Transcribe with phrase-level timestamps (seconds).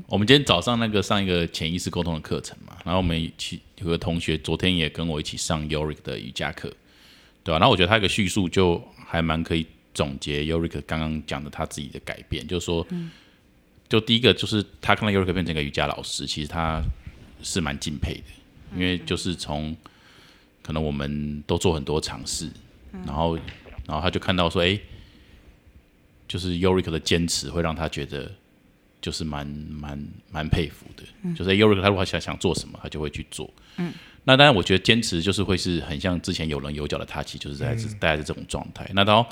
[0.00, 6.72] 嗯我们今天早上那个上一个潜意识沟通的课程嘛，然后我们一起有个同学昨天也跟我一起上 Yorick 的瑜伽课，
[7.44, 12.86] 对吧、然后我觉得他一个叙述就还蛮可以总结 Yorick 刚刚讲的他自己的改变，就是说，
[13.88, 16.82] 就第一个就是他看到 Yorick 变成一个瑜伽老师，其实他
[17.42, 18.22] 是蛮敬佩的，
[18.74, 19.76] 因为就是从
[20.62, 22.48] 可能我们都做很多尝试，
[23.04, 23.36] 然后
[23.86, 24.78] 然后他就看到说，哎、
[26.26, 28.32] 就是 Yorick 的坚持会让他觉得
[29.00, 33.50] 就是蛮蛮蛮佩服的，就是 Yorick 他如果想想做什么，他就会去做。
[33.76, 33.92] 嗯，
[34.24, 38.88] 那当然，我觉得坚持就是会是很像之前有棱有角的他，其实就是在这大概是这种状态。
[38.94, 39.26] 那到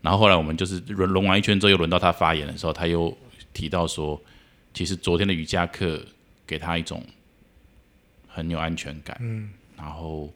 [0.00, 3.16] 然后后来我们就是轮轮完一圈之后，又轮到他发言的时候，他又
[3.52, 4.20] 提到说，
[4.72, 6.00] 其实昨天的瑜伽课
[6.46, 7.04] 给他一种
[8.28, 10.32] 很有安全感，嗯，然后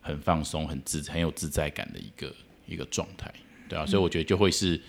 [0.00, 2.34] 很放松、很自很有自在感的一个
[2.66, 3.32] 一个状态，
[3.68, 4.80] 对啊，所以我觉得就会是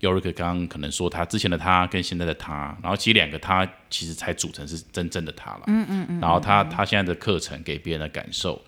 [0.00, 8.60] Yorick 刚刚可能说他之前的他跟现在的他，然后其实两个他其实才组成是真正的他了，嗯嗯嗯，然后他他现在的课程给别人的感受。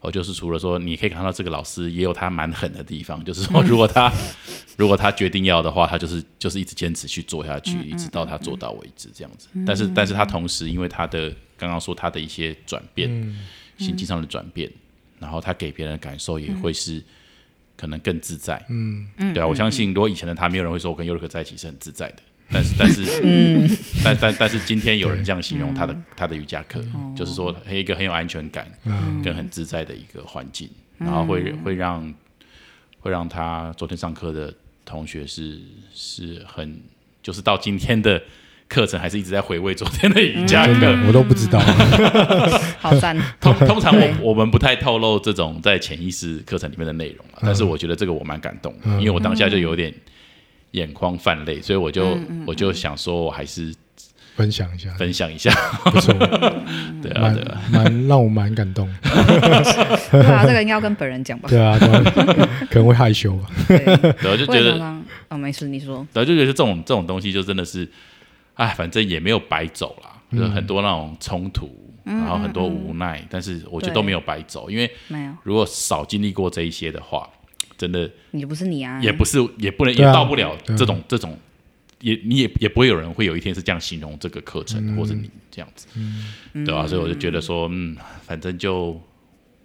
[0.00, 4.12] 哦，就是除了说，你可以看到这个老师也有他蛮狠的地方，就是说，如果他
[4.76, 9.48] 如果他决定要的话，他就是就是一直坚持去做下去，一直到他做到为止这样子。
[9.66, 13.10] 但是，但是他同时因为他的刚刚说他的一些转变，
[13.76, 14.70] 心境上的转变，
[15.18, 17.02] 然后他给别人的感受也会是
[17.78, 18.62] 可能更自在。
[18.68, 19.06] 嗯。
[19.32, 22.16] 对啊，我相信如果以前的他，没有人会说我跟尤瑞克在一起是很自在的。
[22.50, 23.68] 但是，但是， 嗯
[24.02, 26.82] 但但但是，今天有人这样形容他的他的瑜伽课，
[27.14, 28.66] 就是说一个很有安全感，
[29.22, 32.14] 跟很自在的一个环境，然后会会让
[33.00, 34.54] 会让他昨天上课的
[34.86, 35.60] 同学是
[35.92, 36.80] 是很，
[37.22, 38.22] 就是到今天的
[38.68, 40.94] 课程还是一直在回味昨天的瑜伽课。
[41.06, 41.58] 我都不知道。
[42.78, 49.92] 好赞， 通通常我我们不太透露这种在潜意识课程里面的内容了，但是我觉得这个我蛮感动的，因为我当下就有点
[50.72, 53.74] 眼眶泛泪，所以我就我就想说，我还是
[54.36, 55.50] 分享一下，分享一下，
[55.84, 56.12] 不错，
[57.02, 58.88] 对啊蛮对啊，蛮让我蛮感动。
[59.02, 61.48] 对啊，这个应该要跟本人讲吧？
[61.48, 61.76] 对啊，
[62.70, 63.46] 可能会害羞吧。
[63.66, 63.78] 对，
[64.20, 67.88] 对，我就觉得，常哦，没事，你说，对，就觉得这种这种东西就真的是，
[68.58, 71.70] 哎，反正也没有白走啦，就是很多那种冲突，
[72.04, 77.28] 然后很多无奈，但是我觉得都没有白走，因为没有，如果少经历过这一些的话，
[77.76, 81.38] 真的你不是你啊，也不是，也不能，也到不了这种这种，
[82.00, 85.86] 也你也也不会有人会有一天是这样形容这个课程，或者你这样子，
[86.52, 89.00] 对吧、所以我就觉得说，嗯，反正就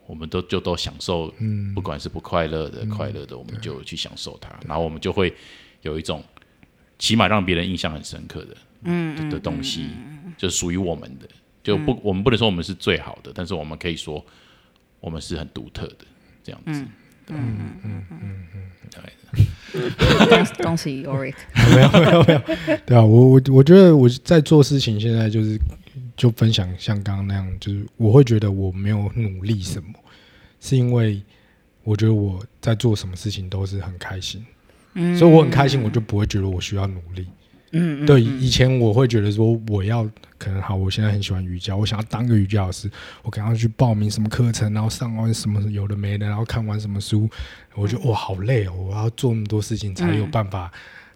[0.05, 1.33] 我们都就都享受，
[1.73, 5.33] 不管是不快乐的、快乐的，我们就去享受它，然后我们就会
[5.81, 6.23] 有一种
[6.99, 8.55] 起码让别人印象很深刻的，
[8.85, 9.89] 嗯的东西，
[10.37, 11.27] 就是属于我们的，
[11.63, 14.23] 就不，我们不能说我们是最好的，但是我们可以说
[14.99, 16.05] 我们是很独特的，
[16.43, 16.85] 这样子。
[17.25, 17.35] 恭
[20.61, 21.33] 恭喜 Yorick，
[21.73, 22.41] 没有没有没有，
[22.85, 25.57] 对啊，我我我觉得我在做事情，现在就是
[26.17, 29.93] 就分享像刚刚那样，就是我会觉得我没有努力什么，
[30.59, 31.23] 是因为
[31.83, 34.45] 我觉得我在做什么事情都是很开心，
[34.95, 35.17] 嗯。
[35.17, 37.25] 所以我很开心，我就不会觉得我需要努力。
[37.73, 42.89] 嗯，嗯对，以前我会觉得说我要可能好，我现在很喜欢瑜伽，我想要当个瑜伽老师，
[43.23, 47.29] 我可能要去报名什么课程，然后上完什么有的没的，然后看完什么书，
[47.75, 50.71] 我觉得哇好累哦，我要做那么多事情才有办法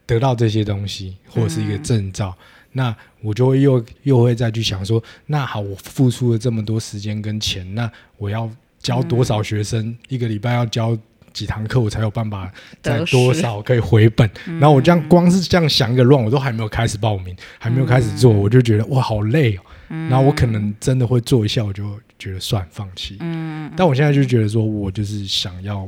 [0.05, 2.35] 得到这些东西，或者是一个证照。
[2.73, 9.97] 那我就会又又会再去想说，那好，我付出了这么多时间跟钱，那我要教多少学生？
[10.09, 10.97] 一个礼拜要教
[11.37, 14.27] 几堂课，我才有办法在多少可以回本？
[14.45, 19.61] 然后我这样光是这样想一个乱，我都还没有开始报名，还没有开始做，我就觉得哇好累哦。
[20.09, 23.17] 然后我可能真的会做一下，我就觉得算放弃。
[23.19, 25.87] 嗯但我现在就觉得说，我就是想要，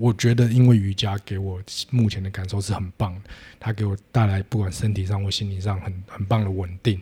[0.00, 3.20] 我觉得因为瑜伽给我目前的感受是很棒的，
[3.60, 6.98] 它给我带来不管身体上或心理上很很棒的稳定。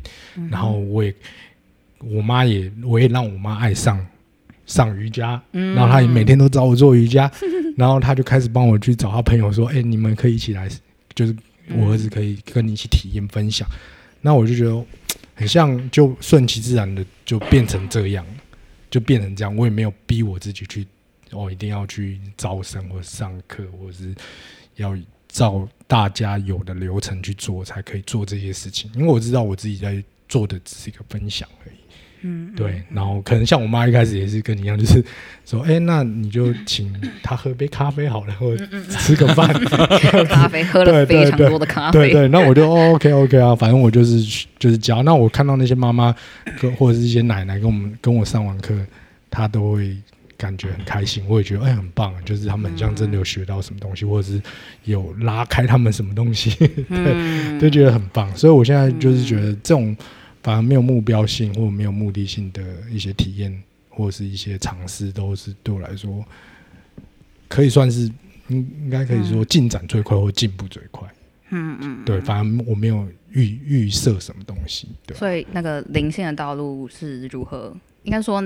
[0.51, 1.15] 然后我也，
[2.01, 4.05] 我妈也，我也让我妈爱上
[4.67, 7.31] 上瑜伽，然后他也每天都找我做瑜伽，
[7.77, 10.69] 然后他就开始帮我去找他朋友说，哎、你们可以一起来，
[11.15, 11.37] 就是
[11.71, 13.69] 我儿子可以跟你一起体验分享。
[14.21, 14.85] 那我就觉得
[15.35, 18.25] 很像，就顺其自然的就变成这样，
[18.91, 19.55] 就变成这样。
[19.55, 20.87] 我也没有逼我自己去，
[21.33, 24.15] 哦，一定要去招生或上课，或者是
[24.77, 24.97] 要
[25.29, 28.91] 照大家有的流程去做，才可以做这些事情。
[28.95, 31.77] 因为我知道我自己在做的只是一个分享而已。
[32.27, 35.05] 嗯，对，然后可能像我妈一开始也是跟你一样，就是
[35.45, 36.91] 说，哎、那你就请
[37.23, 39.47] 他喝杯咖啡好了，或者吃个饭，
[40.27, 45.03] 咖啡喝了对对非常多的咖啡，对对，那我就哦 OK OK 啊，反正我就是就是教。
[45.03, 46.15] 那我看到那些妈妈
[46.61, 48.75] 跟或者是一些奶奶跟我们跟我上完课，
[49.29, 49.95] 她都会
[50.39, 54.41] 感觉很开心，我也觉得哎很棒，就是他们很像真的有学到什么东西，或者是
[54.85, 56.51] 有拉开他们什么东西，
[56.89, 58.35] 对，就觉得很棒。
[58.35, 59.95] 所以我现在就是觉得这种
[60.45, 66.25] 反而没有目标性或者没有目的性的一些体验或者是一些尝试，都是对我来说
[67.49, 68.03] 可以算是
[68.49, 71.09] 应应该可以说进展最快或进步最快。
[71.51, 75.17] 嗯嗯，对，反正我没有预预设什么东西，对。
[75.17, 77.75] 所以那个灵性的道路是如何？
[78.03, 78.43] 应该说，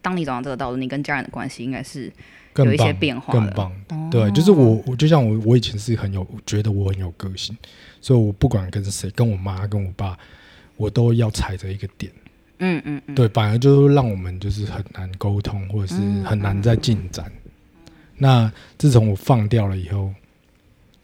[0.00, 2.12] 当你走上这个道路，你跟家人的关系应该是
[2.52, 4.10] 更有一些棒变化更棒。
[4.10, 7.56] 对，就是我，我就像我，我以前是很有觉得我很有个性，
[8.00, 10.18] 所以我不管跟谁，跟我妈、跟我爸，
[10.76, 12.12] 我都要踩着一个点。
[12.58, 17.30] 嗯嗯嗯，对，反而就是让我们就是很难沟通，或者是很难再进展。
[18.16, 20.12] 那自从我放掉了以后，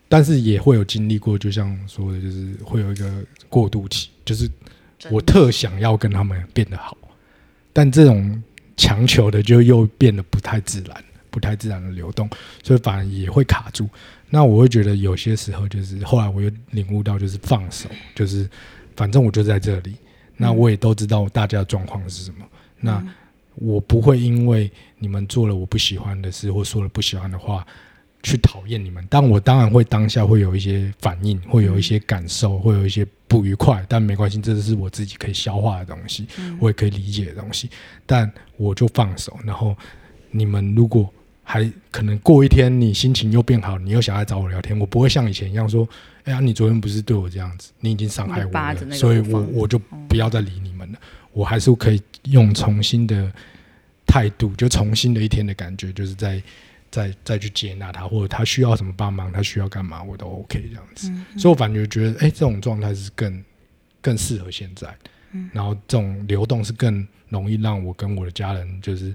[0.08, 3.12] 但是也会有经历过，就像说的，就是会有一个
[3.48, 4.48] 过渡期，就是
[5.10, 6.96] 我特想要跟他们变得好，
[7.72, 8.40] 但这种
[8.76, 12.30] 强求的就又变得不太自然，不太自然的流动，
[12.62, 13.88] 所以反而也会卡住。
[14.30, 18.48] 那我会觉得有些时候就是后来我又领悟到，就是放手，就是
[18.98, 19.94] 反正我就在这里，
[20.36, 22.44] 那我也都知道大家的状况是什么，
[22.80, 23.02] 那
[23.54, 27.64] 我不会因为你们做了我不喜欢的事或说了不喜欢的话。
[28.20, 36.26] 去讨厌你们，但我当然会当下会有一些反应，会有一些感受，会有一些不愉快，但没关系，这是我自己可以消化的东西，
[36.58, 37.70] 我也可以理解的东西。
[38.04, 39.74] 但我就放手，然后
[40.32, 41.08] 你们如果
[41.50, 45.88] 还可能过一天，你心情又变好，你又想来找我聊天，我不会像以前一样说
[46.24, 50.98] ：“哎呀，你昨天不是对我这样子，你已经伤害我了，所以我我就不要再理你们了。”
[51.32, 53.32] 我还是可以用重新的
[54.06, 56.42] 态度，就重新的一天的感觉，就是在。
[56.90, 61.12] 再再去接纳他，或者他需要什么帮忙，他需要干嘛，我都 OK 这样子。
[61.38, 63.44] 所以我反而觉得，哎、这种状态是更
[64.00, 64.88] 更适合现在。
[65.52, 69.14] 然后这种流动是更容易让我跟我的家人就是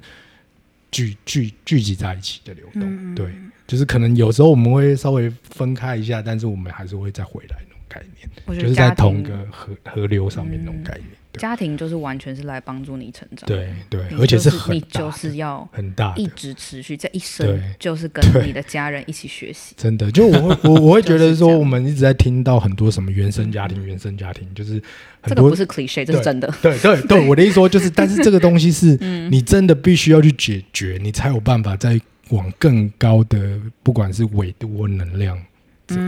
[0.94, 3.16] 聚聚聚集在一起的流动。
[3.16, 3.34] 对，
[3.68, 11.10] 就是可能有时候我们会稍微分开一下，但是我们还是会再回来那种概念，就是在同个河河流上面那种概念。
[11.34, 11.42] 对。
[11.42, 16.14] 家庭就是完全是来帮助你成长，对对，你而且是很你就是要很大。
[16.16, 19.74] 一直持续这一生就是跟你的家人一起学习。
[19.76, 24.82] 真的，就我会我我会觉得说，我们一直在听到很多什么原生家庭、原生家庭，就是
[25.24, 26.54] 这个不是 cliche，这是真的。
[26.62, 28.96] 对对对， 我的意思说就是，但是这个东西是
[29.32, 32.00] 你真的必须要去解决，你才有办法再
[32.30, 35.38] 往更高的，不管是纬度或能量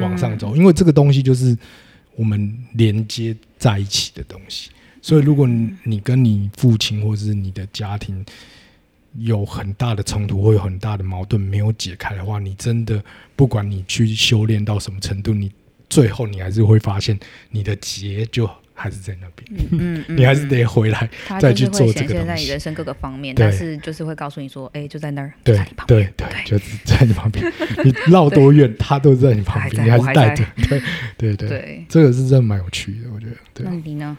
[0.02, 1.58] 往上走，因为这个东西就是
[2.16, 4.70] 我们连接在一起的东西。
[5.06, 8.26] 所以，如果你你跟你父亲或是你的家庭
[9.20, 13.00] 有很大的冲突或有很大的矛盾没有解开的话，你真的
[13.36, 15.52] 不管你去修炼到什么程度，你
[15.92, 17.20] 最后你还是会发现
[17.52, 21.08] 你的结就还是在那边，嗯嗯， 你还是得回来。
[21.40, 27.46] 再去做这显现在个东西你人生各个方面，但是就是会告诉你说，哎，就在那儿，对对对，就是在你旁边，
[27.84, 30.44] 你绕多远，他都在你旁边， 你还是带着。
[30.68, 30.82] 对
[31.16, 31.86] 对对，对。
[31.88, 33.36] 这个是真的蛮有趣的，我觉得。
[33.54, 34.18] 对那，你呢？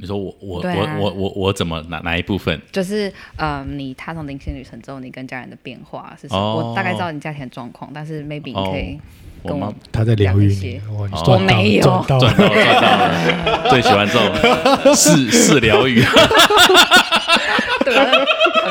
[0.00, 2.60] 你说我我啊我我我我怎么哪哪一部分？
[2.70, 6.38] 就是呃，你踏上灵性旅程之后，你跟家人的变化是什么？
[6.40, 9.00] 哦我大概知道你家庭的状况，但是 maybe 你可以
[9.44, 10.48] 跟我他在疗愈
[10.96, 16.00] 哇，你哦赚到没有赚到了，赚到 最喜欢这种是是疗愈。
[17.84, 17.94] 对？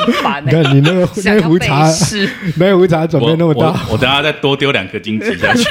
[0.06, 5.64] 很烦你欸看你那个 想要被那个胡茬，试，那个胡茬准备那么大，我我我等下再多丢两颗金子下去。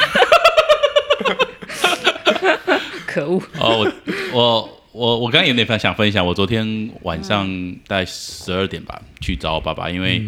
[3.06, 3.41] 可恶！
[3.58, 3.93] 哦，
[4.32, 7.46] 我我我我刚刚有点分想分享，我昨天晚上
[7.86, 10.22] 大概十二点吧去找我爸爸，因为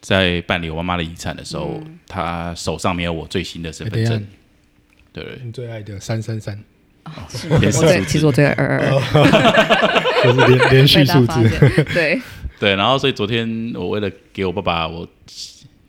[0.00, 4.26] 在办理我妈妈的遗产的时候，他手上没有我最新的身份证。
[5.12, 6.58] 对对，你最爱的三三三，
[7.28, 8.10] 是也是我最数字。
[8.10, 11.34] 其实我最爱二二二， 就是连连续数字。
[11.92, 12.18] 对，
[12.58, 15.06] 对，然后所以昨天我为了给我爸爸我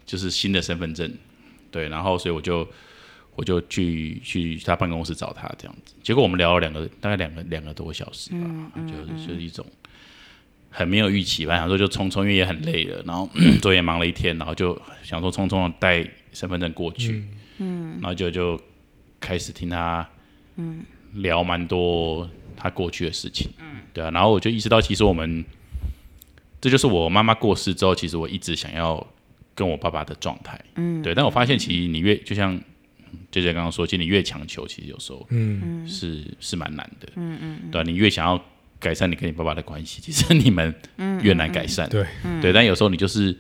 [0.06, 1.10] 就是新的身份证，
[1.72, 2.68] 对，然后所以我就
[3.38, 9.66] 我就去去他办公室找他这样子，结果我们聊了两个大概两个两个多小时吧，就是就是一种
[10.70, 13.30] 很没有预期吧，想说就匆匆，因为也很累了，然后
[13.62, 17.24] 昨天忙了一天，然后就想说匆匆的带身份证过去，
[17.60, 18.60] 嗯，然后就就
[19.22, 20.06] 开始听他
[20.58, 20.84] 嗯。
[21.14, 25.44] 聊蛮多他过去的事情，嗯，对啊，然后我就意识到其实我们。
[26.60, 29.06] 这就是我妈妈过世之后，其实我一直想要
[29.56, 31.14] 跟我爸爸的状态，嗯，对。
[31.16, 32.60] 但我发现，其实你越就像
[33.32, 38.44] 姐姐刚刚说，其实你越强求，其实有时候嗯，是是蛮难的，嗯嗯，对、啊、你越想要
[38.80, 40.74] 改善你跟你爸爸的关系，其实你们
[41.22, 42.06] 越难改善，对，
[42.42, 42.54] 对。
[42.54, 43.36] 但有时候你就是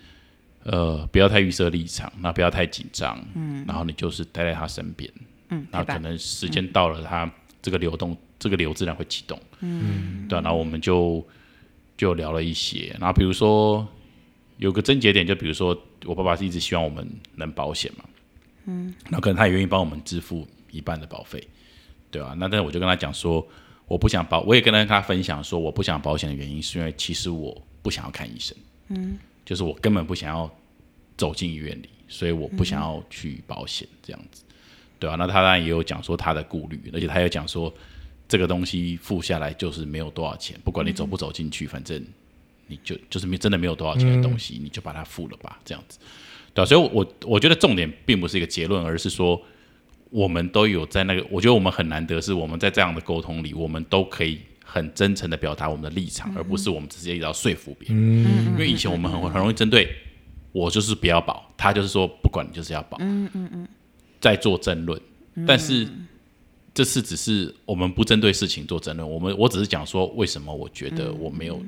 [0.63, 5.09] 呃，不要太预设立场，那不要太紧张，嗯，然后你就是待在他身边，
[5.49, 7.31] 嗯，然后可能时间到了，他
[7.61, 11.25] 这个流动，这个流自然会启动，嗯，对啊、然后我们就
[11.95, 13.87] 就聊了一些，然后比如说
[14.57, 18.03] 有个症结点，就比如说我爸爸是一直希望我们能保险嘛，
[18.67, 21.41] 嗯，那可能他也愿意帮我们支付一半的保费，
[22.11, 23.45] 对吧、那但是我就跟他讲说，
[23.87, 28.55] 我不想保，我也跟他分享说，我不想保险的原因是因为其实我不想要看医生，
[28.89, 30.53] 嗯，就是我根本不想要
[31.15, 34.43] 走进医院里，所以我不想要去保险这样子，
[34.99, 37.73] 对吧、那他当然也有讲说他的顾虑，而且他也讲说
[38.27, 42.05] 这个东西付下来就是没有多少钱，不管你走不走进去，反正
[42.67, 45.97] 你就就是没真的没有多少钱的东西，你就把它付了吧，这样子，
[46.57, 49.39] 对啊，所以我我觉得重点并不是一个结论，而是说
[50.09, 57.97] 我们都有在那个，我觉得我们很难得是我们在这样的沟通里，我们都可以很真诚的表达我们的立场，而不是我们直接一直要说服别人。
[58.47, 59.87] 因为以前我们很很容易针对
[60.51, 63.67] 我就是不要保，他就是说不管你就是要保，嗯嗯嗯，
[64.19, 64.99] 在做争论，
[65.45, 65.87] 但是。
[66.73, 71.59] 这次只是我们不针对事情做争论，我们我只是讲说为什么我觉得我没有，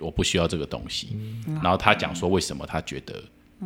[0.00, 1.16] 我不需要这个东西，
[1.62, 3.22] 然后他讲说为什么他觉得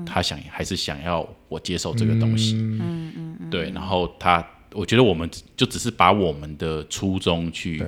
[0.07, 7.85] 他想还是想要我接受这个东西，嗯嗯对，然后他我觉得我们就只是把我们的初衷去，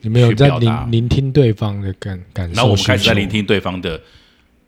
[0.00, 4.00] 你们有在聆聆听对方的感感受，然后我们开始在聆听对方的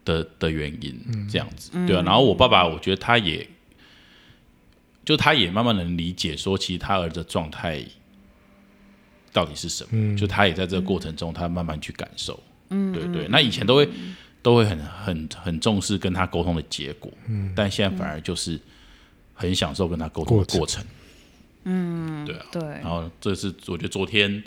[0.05, 2.03] 的的原因，这样子，对啊。
[2.05, 3.47] 然后我爸爸，我觉得他也，
[5.05, 7.83] 就他也慢慢能理解说，其实他儿子的状态
[9.33, 13.27] 到底是什么，就他也在这个过程中，他慢慢去感受，嗯，对对。
[13.29, 13.89] 那以前都会
[14.49, 18.59] 都会很很很重视跟他沟通的结果，嗯，但现在反而就是
[19.35, 20.83] 很享受跟他沟通的过程，
[21.64, 22.47] 嗯，对啊。
[22.50, 24.43] 对，然后这是我觉得昨天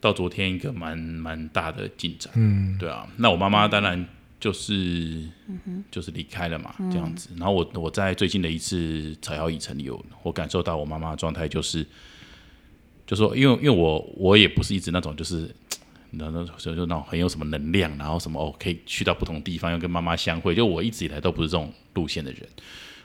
[0.00, 3.06] 到昨天一个蛮蛮大的进展，嗯，对啊。
[3.16, 4.04] 那我妈妈当然
[4.40, 5.22] 就是、
[5.88, 7.28] 就是离开了嘛，这样子。
[7.36, 11.86] 然后我我在最近的一次采药议程里有我感受到我妈妈的状态就是，
[13.06, 15.48] 就说因为因为我我也不是一直那种就是。
[16.18, 20.54] 那那就就那种很有什么能量，然后什么哦，可以去到不同地方，要跟妈妈相会。
[20.54, 22.40] 就我一直以来都不是这种路线的人，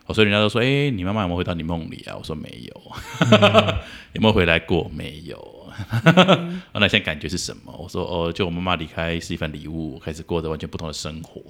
[0.06, 2.16] 哦，所以人家都说，哎、你妈妈有没有回到你梦里啊？
[2.18, 2.92] 我说没有，
[4.14, 4.90] 有没有回来过？
[4.94, 5.58] 没有。
[6.74, 7.74] 那现在感觉是什么？
[7.78, 11.42] 我说哦，就我妈妈离开是一份礼物，开始过着完全不同的生活。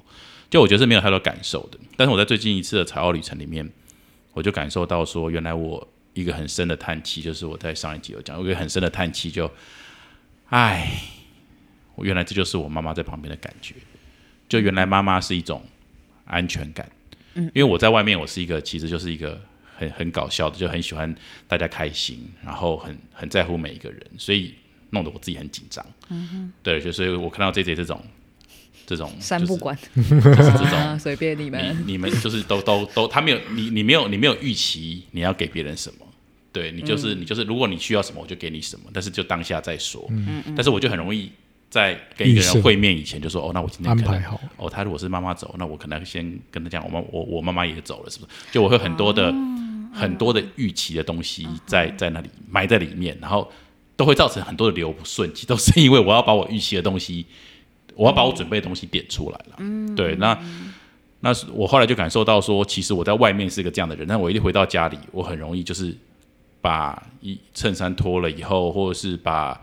[0.49, 3.67] 就我觉得是没有太多感受的，但是我在最近一次的采奥旅程里面，
[4.33, 9.49] 我就感受到说，原来我一个很深的叹气，就是我在上一集有讲，有一个很深的叹气就，
[10.49, 10.91] 唉，
[12.03, 13.75] 原来这就是我妈妈在旁边的感觉，
[14.49, 15.63] 就原来妈妈是一种
[16.25, 16.89] 安全感。
[17.33, 19.39] 嗯，因为我在外面，我是一个其实就是一个
[19.77, 21.13] 很很搞笑的，就很喜欢
[21.47, 24.53] 大家开心，然后很很在乎每一个人，所以
[24.89, 25.85] 弄得我自己很紧张。
[26.09, 28.03] 嗯哼，对，就所以我看到这这这种
[28.85, 31.77] 这种就是三不管，就是这种啊， 随便你们。
[31.85, 36.05] 你你们就是都都都，他没有你你没有你没有预期你要给别人什么，
[36.51, 40.05] 对你就是、你就是，如果你需要什么我就给你什么，但是就当下再说。
[40.09, 41.31] 嗯但是我就很容易
[41.71, 48.31] 在跟一个人会面以前就说哦，那我今天安排好，哦，他如果是妈妈走，那我可能先跟他讲，我妈我我妈妈也走了，是不是？
[48.51, 49.33] 就我会很多的、
[49.93, 53.49] 很多的预期的东西在在那里埋在里面，然后
[53.95, 57.25] 都会造成很多的流不顺，其实都是因为我要把我预期的东西，
[57.95, 59.55] 我要把我准备的东西点出来了。
[59.59, 60.37] 嗯，对，那
[61.21, 65.95] 那是我后来就感受到说，其实我在外面是一个这样的人，但我一回到家里，我很容易就是
[66.59, 69.57] 把一衬衫脱了以后，或者是把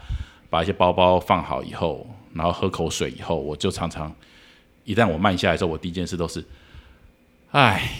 [0.50, 4.14] 把一些包包放好以后，然后喝口水以后，我就常常
[4.84, 6.44] 一旦我慢下来之后，我第一件事都是，
[7.50, 7.90] 唉，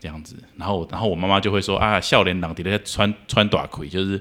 [0.00, 0.36] 这样子。
[0.56, 4.20] 然后然后我妈妈就会说啊，笑脸朗迪在穿穿短裤，就是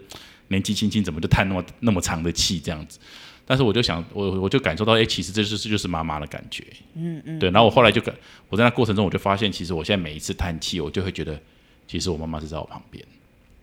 [0.49, 2.99] 年纪轻轻怎么就叹那么那么长的气这样子。
[3.45, 6.63] 但是我就想，我我就感受到，哎、其实这就是就是妈妈的感觉，
[6.93, 7.49] 嗯嗯，对。
[7.49, 8.15] 然后我后来就感，
[8.47, 11.37] 我在那过程中我就发现，其实我现在每一次叹气，我就会觉得，
[11.85, 13.05] 其实我妈妈是在我旁边，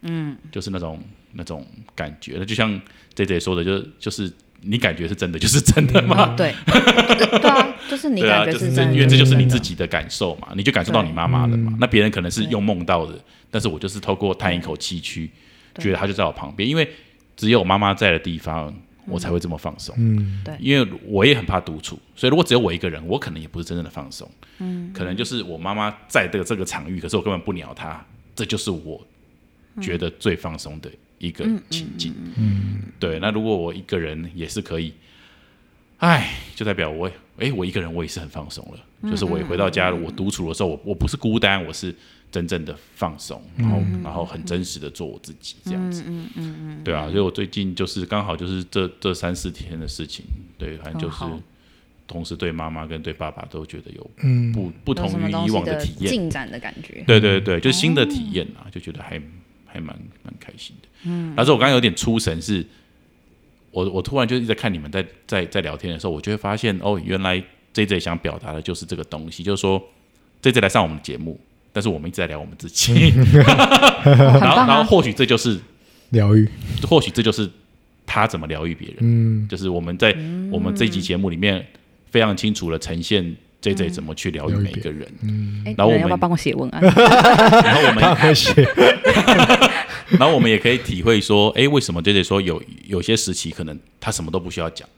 [0.02, 1.02] 嗯，就是那种
[1.32, 2.36] 那种感觉。
[2.38, 2.80] 那就像
[3.14, 4.32] J J 说的，就是就是
[4.62, 11.74] 你感觉是真的，就是真的嘛，啊，对， 对啊，就是你感觉就是真的，因为这就是你自己的感受嘛，你就感受到你妈妈的嘛。
[11.80, 13.14] 那别人可能是用梦到的，
[13.50, 15.30] 但是我就是透过叹一口气去
[15.78, 16.88] 觉得她就在我旁边，因为
[17.36, 18.74] 只有妈妈在的地方，
[19.06, 19.94] 我才会这么放松。
[19.98, 24.30] 嗯，对因为我也很怕独处，所以如果只有我一个人，我可能也不是真正的放松。
[24.58, 29.02] 嗯，可能就是我妈妈在的这个场域，可是我根本不鸟她，这就是我
[29.80, 32.12] 觉得最放松的一个情境。
[32.36, 33.20] 嗯，对。
[33.20, 34.92] 那如果我一个人也是可以，
[35.98, 37.08] 哎，就代表我，
[37.38, 38.80] 哎，我一个人我也是很放松了。
[39.08, 41.94] 就是我一回到家，我独处的时候，我我不是孤单，我是
[42.30, 46.02] 真正的放松，然后、然后很真实的做我自己这样子。
[46.06, 50.24] 嗯嗯嗯对啊，所以我最近就是刚好就是这这三四天的事情，
[50.58, 51.24] 对，反正就是
[52.06, 56.10] 同时对妈妈跟对爸爸都觉得有嗯不不同于以往的体验。
[56.12, 57.02] 进展的感觉。
[57.06, 59.18] 对对对，就新的体验啊，就觉得还
[59.72, 60.88] 还蛮蛮开心的。
[61.04, 62.64] 嗯，但是我刚刚有点出神是，
[63.70, 69.82] 我我突然就一直在看你们在在在聊天的时候，我就会发现哦，原来 J J 想表达的就是这个东西，就是说
[70.42, 71.38] J J 来上我们的节目，
[71.72, 74.66] 但是我们一直在聊我们自己，很 然后啊！
[74.66, 75.58] 然后或许这就是
[76.10, 76.48] 疗愈，
[76.82, 77.48] 或许这就是
[78.04, 80.10] 他怎么疗愈别人，嗯，就是我们在
[80.50, 81.64] 我们这一集节目里面
[82.10, 86.80] 非常清楚的呈现 J J 怎么去疗愈每一个人，嗯， 然后我们要不要帮我写文案？
[86.82, 88.52] 然后我们他会写，
[90.18, 94.88] 然后我们也可以体会说，哎，为什么 J J 说有有些时期可能他什么都不需要讲，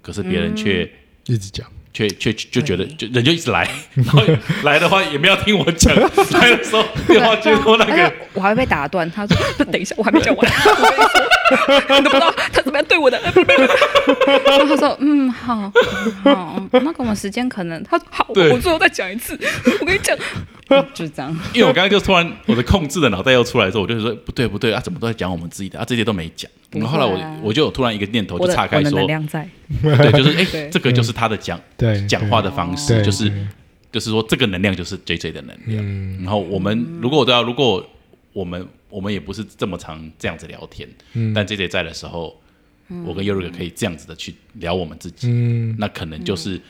[0.00, 0.90] 可是别人却、
[1.26, 1.66] 一直讲，
[1.98, 4.22] 却却就觉得就人就一直来，然后
[4.62, 5.92] 来的话也没有听我讲，
[6.32, 9.10] 来的时候电话接通那个我还会被打断。
[9.10, 9.36] 他说：“，
[9.72, 10.46] 等一下，我还没讲完。
[11.66, 13.18] 我跟你说，你都不知道他怎么样对我的。
[14.46, 15.72] ”然后他说：“嗯，好，
[16.22, 17.82] 好，那个我们时间可能……
[17.82, 19.36] 他好，对我最后再讲一次。
[19.80, 20.16] 我跟你讲，
[20.94, 21.30] 就是这样。
[21.54, 26.50] 因为我刚刚就突然我的控制的脑袋又出来的时候，我就说不对不对啊，怎么都在讲我们自己的啊，这些都没讲。
[26.50, 26.54] 啊。
[26.72, 33.32] 然后后来我我就有突然一个念头就岔开说，对，就是哎、对 这个就是他的讲 对，讲话的方式，就是
[33.90, 35.82] 就是说这个能量就是 J J 的能量。
[35.82, 36.18] 嗯。
[36.22, 37.84] 然后我们如果都要，如果
[38.32, 41.32] 我们我们也不是这么常这样子聊天，嗯。
[41.32, 42.38] 但 J J 在的时候，
[43.06, 46.60] 我跟 Yoru 可以这样子的去聊我们自己，嗯，那可能就是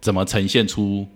[0.00, 1.06] 怎么呈现出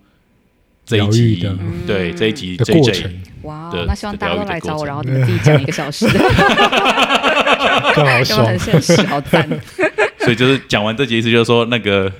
[0.87, 3.13] 这一集的对这一集的 J 过 J 程！
[3.43, 6.07] 哇哦那希望大家都来找我，然后你们自己讲一个小时，
[7.93, 9.01] 更好 很，现实？
[9.07, 9.47] 好赞！
[10.19, 12.11] 所以就是讲完这集意思就是说那个。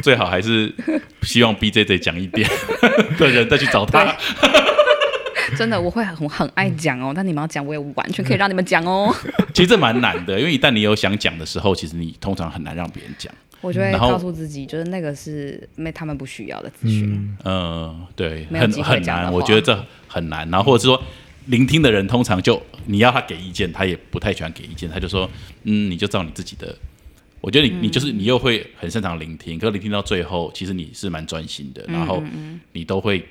[0.00, 0.72] 最好还是
[1.22, 2.48] 希望 B J J 讲一点
[3.18, 4.14] 的人再去找他，
[5.56, 9.12] 真的，我会很很爱讲哦，但你们要讲，我也完全可以让你们讲哦。
[9.52, 13.34] 其实这蛮难的，因为一旦你有想讲的时候，其实你通常很难让别人讲。
[13.60, 17.12] 我就会然后告诉自己，就是那个是没他们不需要的资讯。
[17.12, 20.48] 嗯，嗯，对，没很很难，我觉得这很难。
[20.50, 21.02] 然后或者是说，
[21.46, 25.28] 聆听的人通常就你要他给意见，他也不太喜欢给意见，他就说，
[25.64, 26.76] 嗯，你就照你自己的。
[27.40, 32.22] 我觉得你你就是你又会很擅长聆听，可是聆听到最后，其实你是蛮专心的，然后
[32.72, 33.24] 你都会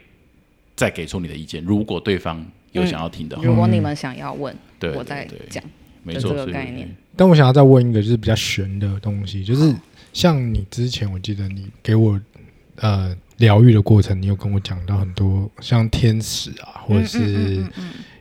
[0.76, 1.64] 再给出你的意见。
[1.64, 5.64] 如果对方有想要听的话，如果你们想要问，对，我再讲。
[6.04, 9.76] 没错，这个概念但我想要再问一个，就是比较悬的东西，就是
[10.14, 12.20] 像你之前，我记得你给我
[12.78, 17.63] 呃疗愈的过程，你有跟我讲到很多像天使啊，或者是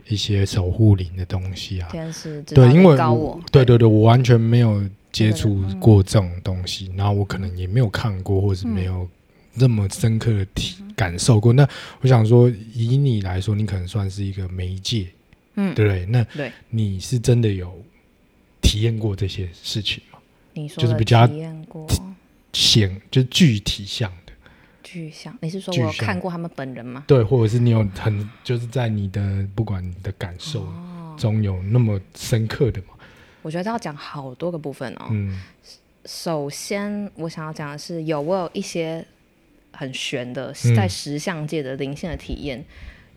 [0.07, 1.89] 一些守护灵的东西啊。
[1.91, 9.09] 天使对，因为我，对对对，我完全没有接触过这种东西，然后我可能也没有看过，或者是没有
[9.57, 11.51] 这么深刻的体感受过。
[11.53, 11.67] 那
[12.01, 15.07] 我想说，以你来说，你可能算是一个媒介，
[15.55, 16.05] 嗯对不对？
[16.05, 17.83] 那对你是真的有
[18.61, 20.16] 体验过这些事情吗？
[20.61, 21.87] 你说就是比较体验过
[22.53, 24.33] 显就是具体像的，
[24.83, 27.03] 具象，你是说我有具象看过他们本人吗？
[27.07, 32.87] 对，或者是你有很就是在你的不管你的感受哦中有那么深刻的嘛？
[33.41, 35.07] 我觉得要讲好多个部分哦。
[35.11, 35.39] 嗯
[36.05, 39.05] 首先，我想要讲的是，有我有一些
[39.71, 42.63] 很玄的嗯在石像界的灵性的体验。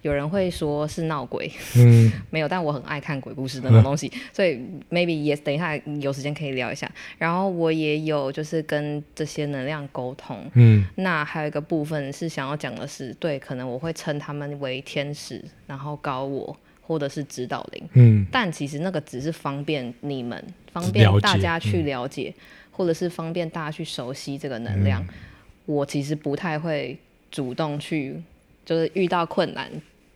[0.02, 4.58] 有人会说是闹鬼，嗯 没有，但我很爱看鬼故事那种东西，所以
[4.90, 6.90] maybe yes，等一下有时间可以聊一下。
[7.18, 10.44] 然后我也有就是跟这些能量沟通。
[10.54, 17.88] 嗯那还有一个部分是想要讲的是，对，可能我会称他们为天使，然后高我或者是指导灵。
[17.92, 22.32] 嗯但其实那个只是方便你们，方便大家去嗯了解，
[22.70, 25.06] 或者是方便大家去熟悉这个能量。
[25.66, 26.98] 我其实不太会
[27.30, 28.20] 主动去，
[28.64, 29.70] 就是遇到困难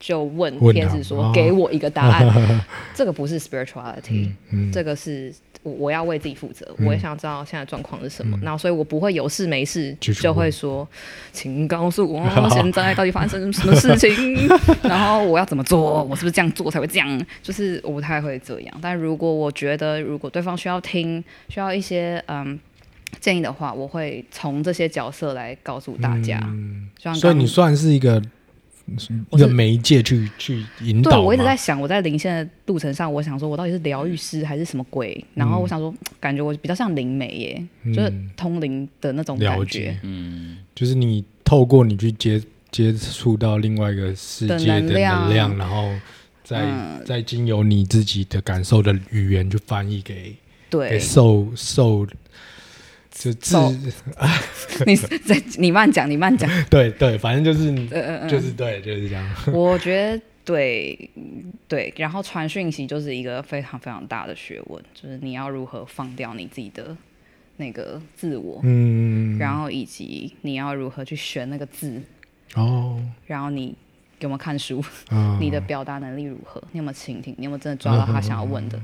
[0.05, 2.61] 就问天使说：“哦给我一个答案。
[2.95, 8.39] 这个不是 spirituality，、嗯这个是我我要为自己负责，嗯我也想知道现在状况是什么。
[8.43, 10.87] 然后，所以我不会有事没事就会说，
[11.33, 14.47] 请告诉我 现在到底发生什么事情，
[14.85, 17.27] 然后我要怎么做，我是不是这样做才会这样？
[17.43, 18.79] 就是我不太会这样。
[18.83, 22.61] 但如果我觉得如果对方需要听，需要一些嗯
[23.21, 26.39] 建议的话，我会从这些角色来告诉大家。
[26.45, 28.23] 嗯所以你算是一个
[29.31, 31.11] 一个媒介去去引导。
[31.11, 35.25] 对，我一直在想，我在灵线的路程上，我想说，我到底是疗愈师还是什么鬼？
[35.35, 39.99] 然后我想说，感觉我比较像灵媒耶，就是嗯通灵的那种了感解觉。
[40.03, 45.91] 嗯，就是你透过你去接接触到另外一个世界的的能量能量，然后
[46.43, 50.37] 再、嗯再经由你自己的感受的语言去翻译给给
[50.71, 52.07] 对，受受
[53.15, 53.71] 就自受
[54.85, 56.51] 你在你慢讲，你慢讲。
[56.69, 59.25] 对对，反正就是嗯嗯嗯，就是对就是这样。
[59.53, 61.11] 我觉得对
[61.69, 66.95] 对，然后传讯息就是一个非常非常大的学问，就是你要如何放掉你自己的
[67.57, 72.03] 那个自我，嗯，然后以及你要如何去选那个字，
[72.57, 73.75] 哦，然后你
[74.19, 78.79] 有没有看书，嗯，你的表达能力如何，你有没有倾听，你有没有真的抓到他想要问的。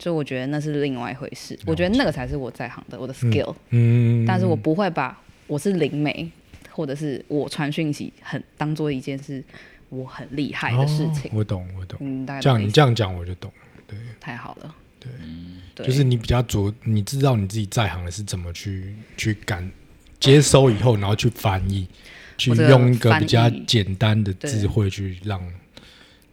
[0.00, 3.54] 就我觉得那是另外一回事，我觉得那个才是我在行的，我的 skill。
[3.68, 6.26] 嗯，但是我不会把我是灵媒，
[6.70, 9.44] 或者是我传讯息很当做一件事
[9.90, 11.34] 我很厉害的事情哦。
[11.34, 11.98] 我懂，我懂。
[12.00, 13.52] 嗯，大概这样你这样讲我就懂，
[13.86, 14.74] 对太好了。
[14.98, 15.12] 对
[15.74, 19.70] 对，就是你比较着，你知道你自己在行的是怎么去去感
[20.18, 21.86] 接收以后，然后去翻译，
[22.38, 25.38] 去用一个比较简单的智慧去让。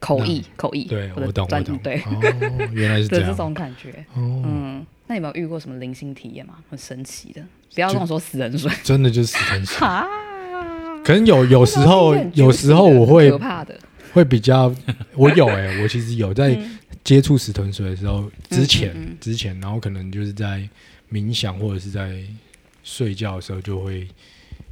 [0.00, 1.48] 口译，口译，对，我懂，我懂。
[1.48, 3.26] 专对哦，原来是这样。
[3.26, 3.90] 的这种感觉。
[4.14, 6.54] 哦，嗯，那你有没有遇过什么灵性体验吗？
[6.70, 7.42] 很神奇的，
[7.74, 8.70] 不要跟我说死人水。
[8.84, 9.78] 真的就是死很死。
[9.78, 10.06] 哈，
[11.04, 13.78] 可能有有时候，有时候我会可怕的。
[14.12, 14.74] 会比较，
[15.14, 20.66] 我有哎、我其实有 在嗯接触死豚水的时候，之前、嗯嗯之前，然后可能就是在
[21.12, 22.22] 冥想或者是在
[22.82, 24.08] 睡觉的时候，就会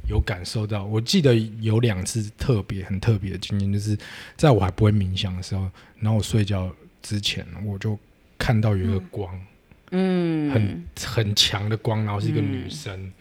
[0.07, 0.85] 有感受到。
[0.85, 3.97] 我记得有两次特别很特别的经验，就是
[4.35, 7.97] 在我还不会冥想的时候，然后我睡觉之前，我就
[8.37, 9.39] 看到有一个光，
[9.91, 13.11] 嗯，很很强的光，然后是一个女生。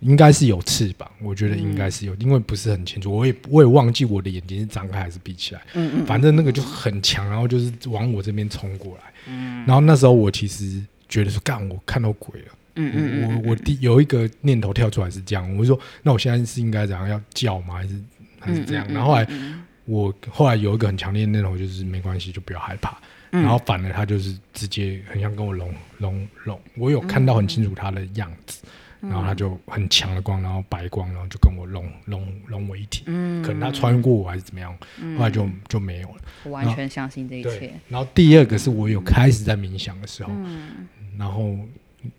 [0.00, 5.62] 应该是有翅膀，我觉得应该是有，因为不是很清楚，我也我也忘记我的眼睛是张开还是闭起来。
[5.72, 9.34] 嗯嗯反正那个就很强，然后就是往我这边冲过来。
[9.66, 12.48] 然后那时候我其实觉得说，干，我看到鬼了。
[12.76, 17.74] 嗯嗯嗯我我第有一个念头跳出来是这样，我就说，那我现在是应该怎样要叫吗？
[17.74, 18.00] 还是
[18.38, 18.86] 还是这样？
[18.88, 22.96] 然后后来嗯我后来有一个很强烈的念头，就是没关系，就不要害怕。
[23.32, 28.62] 嗯然后反而他就是直接很像跟我融融融，我有看到很清楚他的样子，
[29.02, 33.02] 嗯然后他就很强的光，然后白光，然后就跟我融融融为一体。
[33.06, 34.76] 嗯可能他穿过我还是怎么样，
[35.18, 36.14] 后来就就没有了。
[36.44, 40.86] 我完全相信这一切。，然后第二个是我有开始在冥想的时候，嗯
[41.18, 41.56] 然后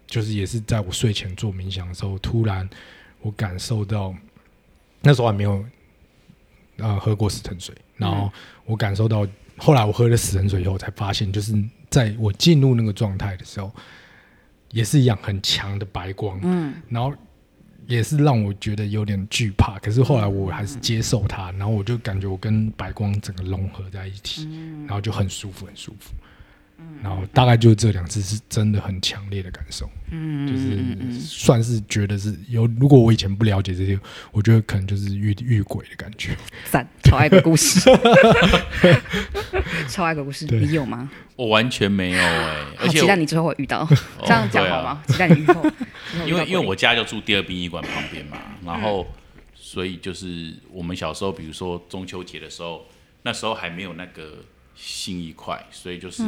[0.06, 2.68] 就是也是在我睡前做冥想的时候，突然
[3.22, 4.14] 我感受到
[5.02, 5.64] 那时候还没有
[6.78, 8.32] 呃喝过死藤水，然后
[8.66, 11.54] 我感受到后来我喝了死藤水以后，才发现就是
[11.90, 13.72] 在我进入那个状态的时候，
[14.72, 17.14] 也是一样很强的白光，嗯然后。
[17.90, 24.46] 也是让我觉得有点惧怕，可是后来我还是接受它，然后我就感觉我跟白光整个融合在一起，
[24.86, 26.14] 然后就很舒服，很舒服。
[27.04, 32.68] 然后大概就这两次是真的很强烈的感受，嗯，就是算是觉得是有。
[32.80, 34.00] 如果我以前不了解这些，
[34.32, 36.36] 我觉得可能就是遇遇鬼的感觉。
[36.70, 37.80] 赞，超爱鬼故事，
[39.90, 41.10] 超爱鬼故事，你有吗？
[41.36, 43.88] 我完全没有哎、好而且期待你之后会遇到，
[44.26, 45.04] 这样讲好吗？
[45.08, 45.66] 期待你以后，
[46.26, 49.06] 因为因为我家就住第二殡仪馆旁边嘛，然后
[49.56, 52.86] 所以就是我们小时候，比如说中秋节的时候，
[53.24, 54.44] 那时候还没有那个
[54.76, 56.24] 信义块，所以就是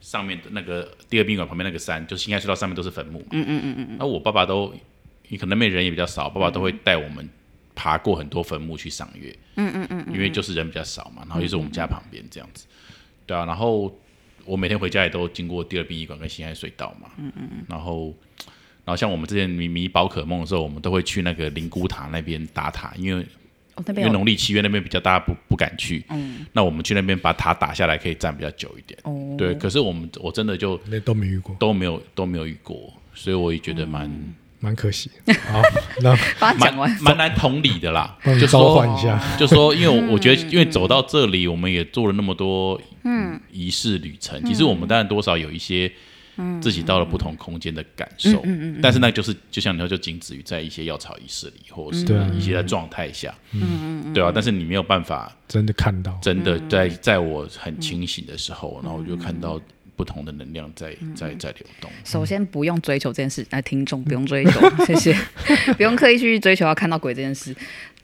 [0.00, 3.26] 上面的那个第二殡仪馆旁边那个山，就是新开隧道上面都是坟墓嘛。
[3.32, 3.96] 嗯嗯嗯嗯。
[3.98, 4.74] 那我爸爸都，
[5.28, 7.28] 你可能那边人也比较少，爸爸都会带我们
[7.74, 9.36] 爬过很多坟墓去赏月。
[9.56, 10.06] 嗯嗯嗯。
[10.12, 12.66] 因为就是人比较少嘛，然后又是我们家旁边这样子。
[13.26, 13.94] 对啊，然后
[14.44, 17.10] 我每天回家也都经过第二殡仪馆跟新海隧道嘛。
[17.18, 18.14] 嗯嗯然后，
[18.84, 23.24] 然后像我们之前迷迷宝可梦的时候，我们都会去那个灵骨塔那边打塔，因为
[23.96, 26.04] 因为农历七月那边比较大家不不敢去。
[26.10, 26.46] 嗯。
[26.52, 28.98] 那我们去那边把塔打下来，可以站比较久一点。
[29.04, 34.10] 哦，对，可是我们我真的就那都没遇过，都没有都没有遇过，所以我也觉得蛮、
[34.58, 35.10] 蛮可惜。
[35.50, 35.62] 好，
[36.02, 38.16] 那把它讲完蛮，蛮难同理的啦。
[38.40, 39.20] 就召唤一下。
[39.38, 45.90] 就说，因为我我觉得，因为走到这里，我们也做了那么多嗯仪式旅程，其实我们当然多少有一些
[46.60, 48.44] 自己到了不同空间的感受，
[48.82, 52.30] 但是那就是就像你说，就仅止于在一些药草仪式里，或者是对啊。
[52.34, 59.60] 一些在状态下，嗯嗯对啊，但是你没有办法真的看到，真的在在我很清醒的时候，然后我就看到
[59.96, 61.90] 不同的能量在在在流动。
[62.04, 65.16] 首先不用追求这件事，来听众 不用追求，谢谢，
[65.76, 67.54] 不用刻意去追求要看到鬼这件事。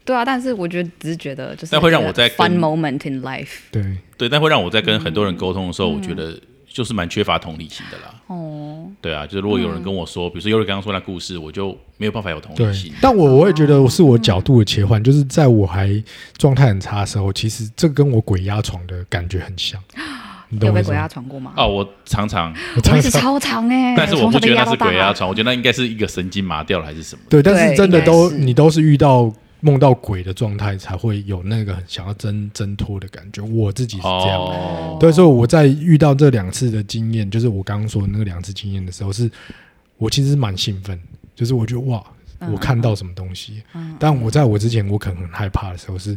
[0.05, 3.59] 对啊，但是我觉得只是觉得就是但会让我在 fun 跟 moment in life。
[3.72, 3.83] 对，
[4.16, 6.38] 对，但会让我在跟很多人沟通的时候，我觉得
[6.76, 8.14] 就是蛮缺乏同理心的啦。
[8.26, 15.90] 哦，对啊，就是如果有人跟我说，比如说尤瑞刚刚说那故事，我就没有办法有同理心。，但我我也觉得是我角度的切换，就是在我还
[16.36, 19.80] 状态很差的时候，其实这跟我鬼压床的感觉很像。
[20.50, 21.08] 你懂有被鬼压？
[21.08, 21.54] 床过吗？
[21.56, 25.12] 哦，我常常，我我常常超长哎、但是我不觉得那是鬼压压。
[25.14, 27.22] 床，我觉得那应该是一个神经麻掉了还是什么。
[27.30, 33.42] 对，但是真的都你都是遇到梦到鬼的状态，才会有那个想要挣挣脱的感觉。
[33.42, 34.40] 我自己是这样。
[34.40, 39.31] 哦，对，所以我在遇到这两次的经验，就是我刚刚说的那个两次经验的时候，是
[39.97, 41.01] 我其实蛮兴奋，
[41.35, 42.05] 就是我觉得哇，
[42.40, 43.62] 嗯我看到什么东西。
[43.99, 46.16] 但我在我之前，我可能很害怕的时候是，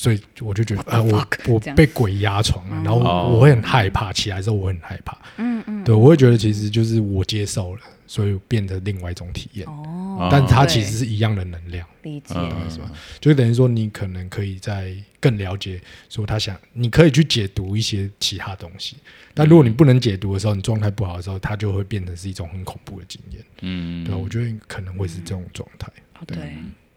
[0.00, 5.18] 所以我就觉得呃，我我被鬼压床了，然后哦我会很害怕，起来之后我很害怕。
[5.38, 9.66] 嗯嗯，对，我会觉得其实就是我接受了，所以变得另外一种体验。
[9.66, 12.32] 哦，但它其实是一样的能量，理解。
[12.36, 12.88] 嗯是吧？
[13.18, 18.98] 就等于说你可能可以在更了解，说他想，你可以去解读一些其他东西。
[19.34, 23.42] 但如果你不能解读的时候，你状态不好的时候，它就会变成是一种很恐怖的经验。
[23.62, 25.88] 嗯，对啊，我觉得可能会是这种状态。
[26.20, 26.36] 哦对，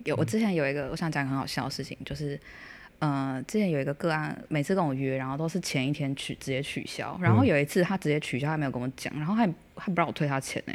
[0.05, 2.39] 有我之前有一个我想讲个很好笑的事情，就是。
[3.01, 7.19] 呃，之前有一个个案，每次跟我约，然后都是前一天取直接取消。
[7.19, 9.41] 然后有一次他直接取消，他没有跟我讲，然后他
[9.75, 10.73] 还不让我退他钱呢。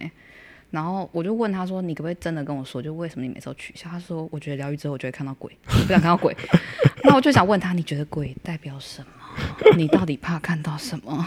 [0.73, 6.37] 然后我就问他说：“你可不可以真的跟我说，就为什么你每次都取消？”他说：“我觉得疗愈之后，我就会看到鬼，我不想看到鬼。”
[7.05, 9.09] 那我就想问他：“你觉得鬼代表什么？
[9.77, 11.25] 你到底怕看到什么？”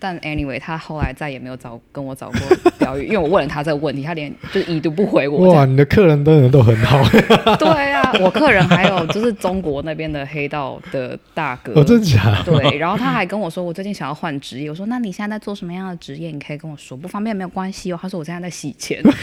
[0.00, 2.38] 但 anyway，他后来再也没有找跟我找过
[2.80, 5.54] 疗愈，因为我问了他这个问题，他连就是已读不回我。
[5.54, 7.00] 哇，你的客人真的都很好。
[7.56, 11.72] 对啊，我客人还有就是中国那边的黑道的大哥。
[11.74, 12.44] 哦，真的假的？
[12.44, 14.68] 对，然后他还跟我说，我最近想要换职业。
[14.68, 16.30] 我说，那你现在在做什么样的职业？
[16.30, 17.98] 你可以跟我说，不方便没有关系哦。
[18.00, 19.00] 他说我现在在洗钱。
[19.04, 19.18] 然后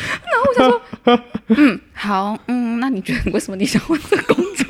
[0.49, 0.69] 我想
[1.17, 4.65] 说，嗯，好，嗯，那你觉得为什么你想换这个工作？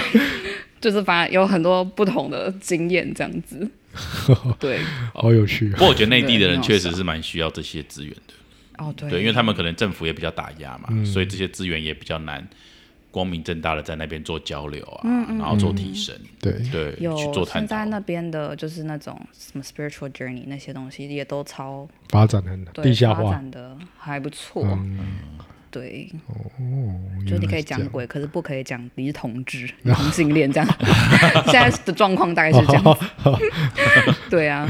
[0.80, 3.68] 就是反正有很多不同的经验这样子。
[4.60, 4.78] 对，
[5.14, 5.70] 好有趣。
[5.70, 8.34] 不过我觉得内地的人确实是蛮需要这些资源的。
[8.76, 12.46] 哦，对，对，因为他们可能政府也比较打压嘛，所以这些资源也比较难
[13.16, 16.14] 光明正大的在那边做交流啊，然后做提升。
[16.38, 17.58] 对对，有去做探讨。
[17.60, 24.78] 现在那边的就是那种什么 spiritual journey 那些东西也都超发展很对地下化，发展的还不错。
[25.70, 26.34] 对，哦，
[27.26, 30.68] 就你可以讲鬼，可是不可以讲你是同志、同性恋这样。
[31.48, 32.98] 现在的状况大概是这样。
[34.28, 34.68] 对啊，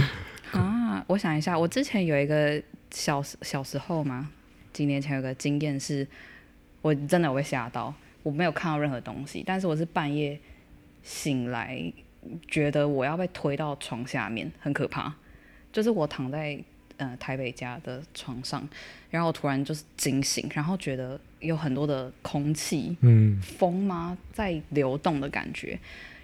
[0.52, 4.28] 啊，我想一下，我之前有一个小时小时候嘛，
[4.72, 6.06] 几年前有个经验是，
[6.80, 7.92] 我真的我被吓到，
[8.26, 10.36] 我没有看到任何东西，但是我是半夜
[11.04, 11.80] 醒来，
[12.48, 15.14] 觉得我要被推到床下面，很可怕。
[15.72, 16.58] 就是我躺在
[16.96, 18.68] 呃台北家的床上，
[19.10, 25.78] 然后突然就是惊醒，然后觉得有很多的空气，嗯，风吗在流动的感觉。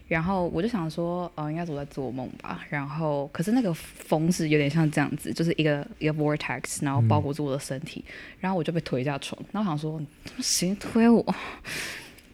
[0.08, 2.60] 然后我就想说，呃，应该是我在做梦吧。
[2.68, 8.04] 然后，可是那个风是有点像这样子，就是一个一个 vortex，然后包裹住我的身体。
[8.38, 9.40] 然后我就被推下床。
[9.52, 10.00] 然后我想说，
[10.40, 11.24] 谁推我？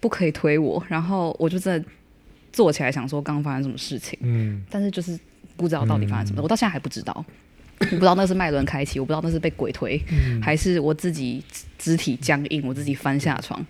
[0.01, 0.83] 不可以推我。
[0.89, 1.89] 然后我就真的
[2.53, 4.19] 坐起来，想说刚刚发生什么事情。
[4.23, 5.19] 嗯，但是就是
[5.57, 7.25] 不知道到底发生什么，我到现在还不知道。
[7.81, 10.03] 我不知道那是脉轮开启，我不知道那是被鬼推，
[10.43, 11.41] 还是我自己
[11.79, 13.65] 肢体僵硬，我自己翻下床。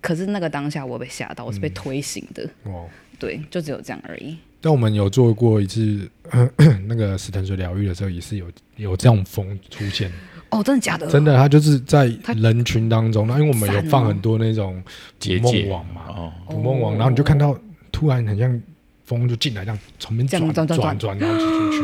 [0.00, 2.44] 可是那个当下我被吓到，我是被推醒的。
[2.64, 2.82] 哇。
[3.22, 4.36] 对，就只有这样而已。
[4.60, 6.10] 但我们有做过一次
[6.88, 10.10] 那个死藤水疗愈的时候，也是有有这样风出现。
[10.50, 11.06] 哦，真的假的？
[11.08, 17.56] 真的，它就是在人群当中，那因为我们有放很多那种捕结梦网嘛，哦，捕梦网，然后你就看到
[17.92, 18.60] 突然很像
[19.04, 21.78] 风就进来，这样从边转转转转转，然后就出去，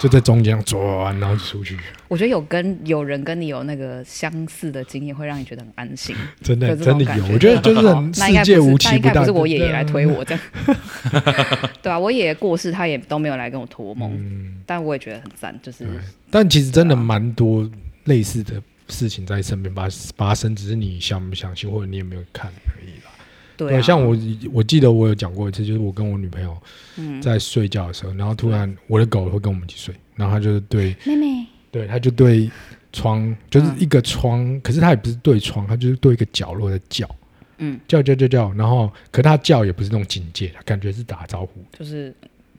[0.00, 1.78] 就在中间转，然后就出去。
[2.08, 6.16] 我觉得有跟有人跟你有那个相似的经验，会让你觉得很安心。
[6.40, 7.80] 真的真的有，我觉得就是
[8.14, 9.10] 世界无不是，那奇不大。
[9.10, 10.42] 应该不是我爷爷来推我，这样。
[11.82, 15.86] 对啊，我爷爷过世，他也都没有来跟我托梦，嗯，但我也觉得很赞，就是。
[16.30, 17.70] 但其实真的蛮多
[18.04, 18.54] 类似的
[18.88, 19.86] 事情在身边发
[20.16, 23.09] 发生，只是你相不相信，或者你有没有看而已啦。
[23.68, 24.16] 对啊，像我
[24.52, 26.56] 我记得我有讲过一次，就是我跟我女朋友
[26.96, 32.50] 嗯在睡觉的时候，然后突然我的狗会跟我们一起睡，然后它就是对妹妹，对，它就对
[32.92, 37.08] 窗，就是一个窗，可是它也不是对窗，它就是对一个角落的叫，
[37.58, 42.14] 嗯，叫叫叫叫，然后可它叫也不是那种警戒，感觉是打招呼，就是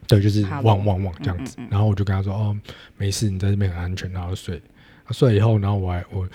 [0.08, 1.56] 对，就是汪汪汪这样子。
[1.58, 2.58] 嗯嗯嗯然后我就跟他说：“哦，
[2.98, 4.62] 没事，你在这边很安全。”然后睡。
[5.06, 6.28] 他睡了以后，然后我还我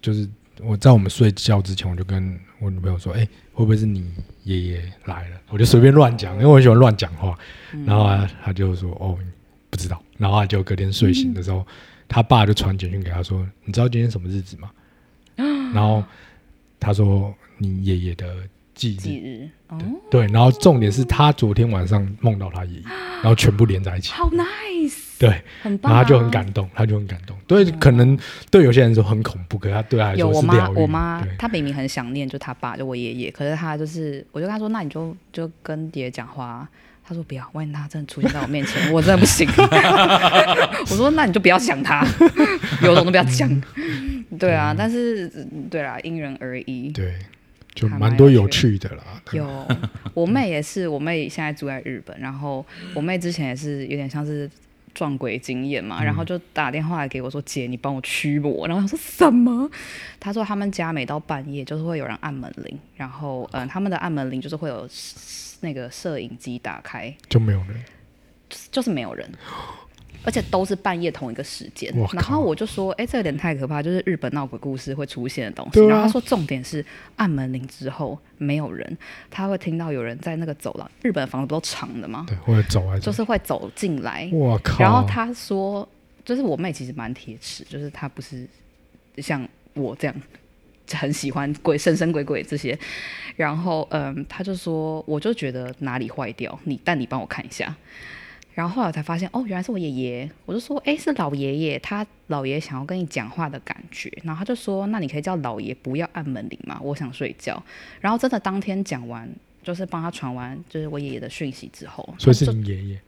[0.00, 0.28] 就是
[0.62, 4.12] 我在我们睡觉之前，我就跟我女朋友说：“哎、会不会是你
[4.44, 7.38] 爷爷来了？”我就随便乱讲，因为我很喜欢乱讲话。
[7.72, 9.18] 嗯然后啊他就说：“哦，
[9.70, 11.66] 不知道。”然后他就隔天睡醒的时候，
[12.08, 14.70] 他爸就传简讯给他说：“你知道今天什么日子吗？”
[15.72, 16.04] 然后
[16.78, 18.34] 他说：“你爷爷的
[18.74, 19.78] 忌日。”忌日哦，
[20.10, 22.82] 对，然后重点是他昨天晚上梦到他爷爷，
[23.22, 24.12] 然后全部连在一起。
[24.12, 25.94] 好 nice，对，很棒、啊。
[25.94, 27.36] 然后他就很感动，他就很感动。
[27.46, 28.18] 对，可能
[28.50, 30.82] 对有些人说很恐怖，可是他对他来有我妈说是疗，愈。
[30.82, 36.68] 我妈对她明明很想念，就他爸，就我爷爷，可是他就是，我就跟他说，那你就就跟爷爷讲话啊。
[37.02, 39.44] 她说不要，万一他真的出现在我面前，我真的不行。
[40.90, 42.06] 我说那你就不要想他，
[42.82, 43.62] 有种都不要讲。
[44.38, 46.90] 对啊，但是嗯对啦，因人而异。
[46.92, 47.14] 对，
[47.74, 49.02] 就还蛮多有趣趣的啦。
[49.32, 49.66] 有，
[50.14, 54.48] 我妹也是，我妹现在住在日本，然后我妹之前也是有点像是
[54.94, 59.70] 撞鬼经验嘛，然后就打电话来给我说：“姐，你帮我驱魔。”然后他说什么？
[60.18, 64.88] 他说他们家每到半夜就是会有人按门铃，然后嗯、呃他们的按门铃就是会有
[65.60, 67.82] 那个摄影机打开，就没有人。
[68.72, 69.30] 就是没有人。
[70.22, 75.80] 而且都是半夜同一个时间然后我就说，哎、这有点太可怕，就是日本闹鬼故事会出现的东西。
[75.80, 76.84] 啊然后他说，重点是
[77.16, 78.98] 按门铃之后没有人，
[79.30, 82.26] 他会听到有人在那个走廊，日本房子不都长的吗？
[82.28, 83.06] 对，会走来走。
[83.06, 84.28] 就是会走进来。
[84.32, 84.78] 我靠！
[84.78, 85.88] 然后他说，
[86.24, 88.46] 就是我妹其实蛮铁齿，就是她不是
[89.18, 90.14] 像我这样
[90.92, 92.78] 很喜欢鬼神神鬼鬼这些。
[93.36, 97.74] 然后嗯，他就说，我就觉得哪里坏掉，你但你帮我看一下。
[98.60, 100.30] 然后后来我才发现，哦，原来是我爷爷。
[100.44, 104.12] 我就说，哎，是老爷爷，他老爷想要跟你讲话的感觉。
[104.22, 107.62] 然后他就说，那你可以叫老爷不要按门铃嘛，我想睡觉。
[108.02, 109.26] 然后真的当天讲完，
[109.62, 113.00] 就是帮他传完，就是我爷爷的讯息之后，所以是你爷爷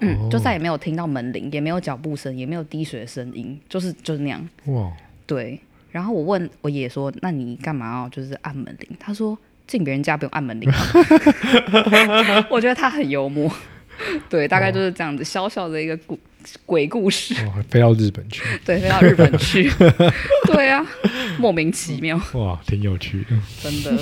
[0.00, 4.46] 嗯，就再也没有听到门铃，也没有脚步声，也没有滴水的声音，就是就是那样。
[4.66, 4.92] 哇，
[5.26, 5.58] 对。
[5.90, 8.90] 然后我问我爷爷说，那你干嘛要就是按门铃？
[9.00, 10.70] 他说进别人家不用按门铃。
[12.50, 13.50] 我觉得他很幽默。
[14.28, 16.18] 对，大概就是这样子，小小的一个故
[16.64, 17.34] 鬼故事。
[17.46, 19.70] 哦，飞到日本去， 对，飞到日本去。
[20.52, 20.84] 对啊，
[21.38, 23.96] 莫名其妙，哇，挺有趣的，真的。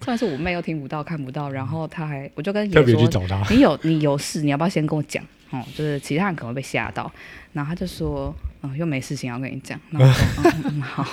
[0.00, 3.42] 虽然是我妹又听不到、看不到，然后她还，我就跟爷特别爷说，去找他。
[3.54, 5.24] 你有你有事，你要不要先跟我讲？
[5.50, 7.10] 哦，就是其他人可能会被吓到。
[7.54, 9.80] 然后他就说，嗯，又没事情要跟你讲。
[9.90, 11.06] 然后我说，嗯嗯，好。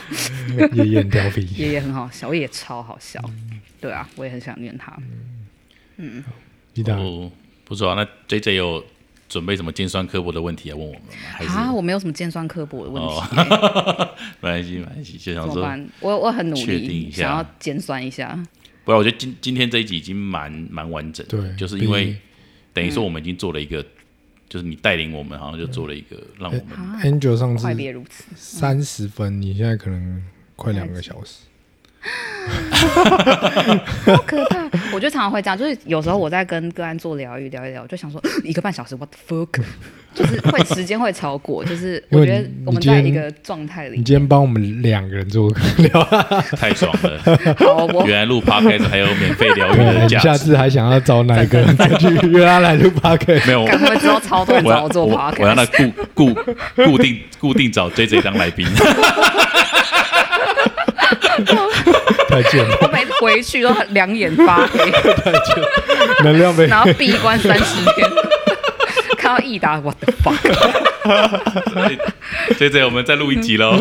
[0.74, 3.24] 爷爷很调皮，爷爷很好笑，我也超好笑。
[3.80, 4.92] 对啊，我也很想念他。
[6.74, 7.32] 鸡蛋哦，
[7.72, 7.96] 不错啊。
[7.96, 8.84] 那 J J 有
[9.30, 11.08] 准备什么尖酸刻薄的问题要问我们吗？
[11.14, 15.66] 还是啊，我没有什么尖酸刻薄的问题、哦 没关系，没关系，就想说？
[16.02, 18.38] 我我很努确定力，一下想要尖酸一下。
[18.84, 22.18] 不然我觉得今今天这一集已经蛮蛮完整，对就是因为
[22.74, 23.82] 等于说我们已经做了一个，
[24.50, 28.26] 就是你带领我们，好像就做了一个让我们啊，Angel 上次快别如此。
[28.36, 30.22] 三十分，你现在可能
[30.58, 31.44] 快两个小时。
[34.06, 34.68] 好可怕！
[34.94, 39.62] 我就常常会这样，就是有时候我在跟个案做疗愈，聊一聊，我就想说 一个半小时，what the fuck，
[40.16, 44.04] 就是会时间会超过，就是我觉得我们在一个状态里你。
[44.04, 46.04] 今天帮我们两个人做聊，
[46.58, 47.20] 太爽了。
[47.60, 53.66] 好，我原来录 podcast 还有免费疗愈的价值，下次还想要找哪一个人再去约他来录 p o d 没有。
[53.66, 56.34] 赶快之后超多人找我做 podcast，我让他固固
[56.84, 58.66] 固定固定找 J J 当来宾，
[62.30, 65.56] 再见了，我每次回去都很两眼发黑， 太贱
[66.24, 67.64] 能量被然后闭关三十
[67.96, 68.10] 天，
[69.18, 72.00] 看到益达，what the fuck，J
[72.70, 73.76] J 我们再录一集喽。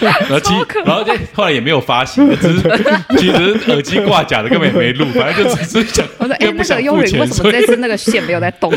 [0.00, 0.54] 然后其
[0.86, 2.62] 然后这后来也没有发行，就只是
[3.18, 8.72] 其实耳机挂假的，根本也没录，反正就只是想，我说哎、又不那个幽灵为什么这次那个线没有在动？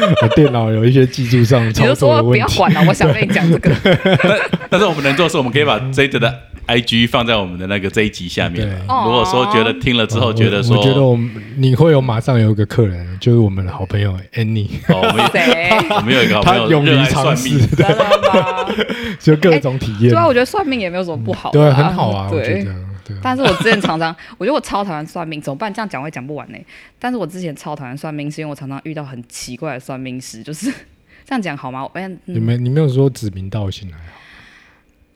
[0.22, 2.40] 我电脑有一些技术上你操就说不作的问题。
[2.40, 3.70] 要管了，我想跟你讲这个。
[4.22, 4.38] 但
[4.70, 6.32] 但是我们能做的是，我们可以把 J 的
[6.66, 8.66] I G 放在我们的那个这一集下面。
[8.66, 15.70] 对如果说觉得听了之后觉得说，我觉得我们你会有马上有一个客人，就是我们的好朋友 Annie，哦，我们有谁？
[15.94, 18.74] 我们有一个好他朋友勇于尝试命，，真的吗？
[19.20, 23.20] 就各种体验对，啊，我觉得算命也没有什么不好的、对，很好啊，我觉对得，对啊。
[23.22, 25.72] 但是我之前常常， 我觉得我超讨厌算命，怎么办？
[25.72, 26.58] 这样讲会讲不完呢、
[26.98, 30.70] 但是我之前超讨厌算命，是因为我常常遇到很奇怪的算命师，就是
[31.24, 31.82] 这样讲好吗？
[31.84, 34.12] 我哎、嗯，你没你没有说指名道姓来啊？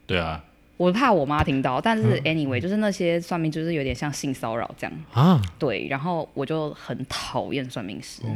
[0.06, 0.42] 对啊，
[0.78, 8.30] 我怕我妈听到，但是嗯 anyway，、就是那些算命就是有点像性骚扰这样，啊，对，然后我就很讨厌算命师，哦，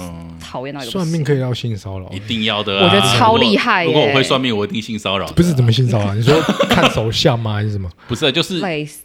[0.00, 2.84] 嗯，讨厌到一个算命可以到性骚扰一，定要的啊。
[2.86, 5.32] 我觉得超厉害如果如果我会算命，我一定性骚扰啊。
[5.36, 6.14] 不是怎么性骚扰？
[6.14, 7.52] 你说看手相吗？
[7.52, 7.90] 还是什么？
[8.08, 8.58] 不是，就是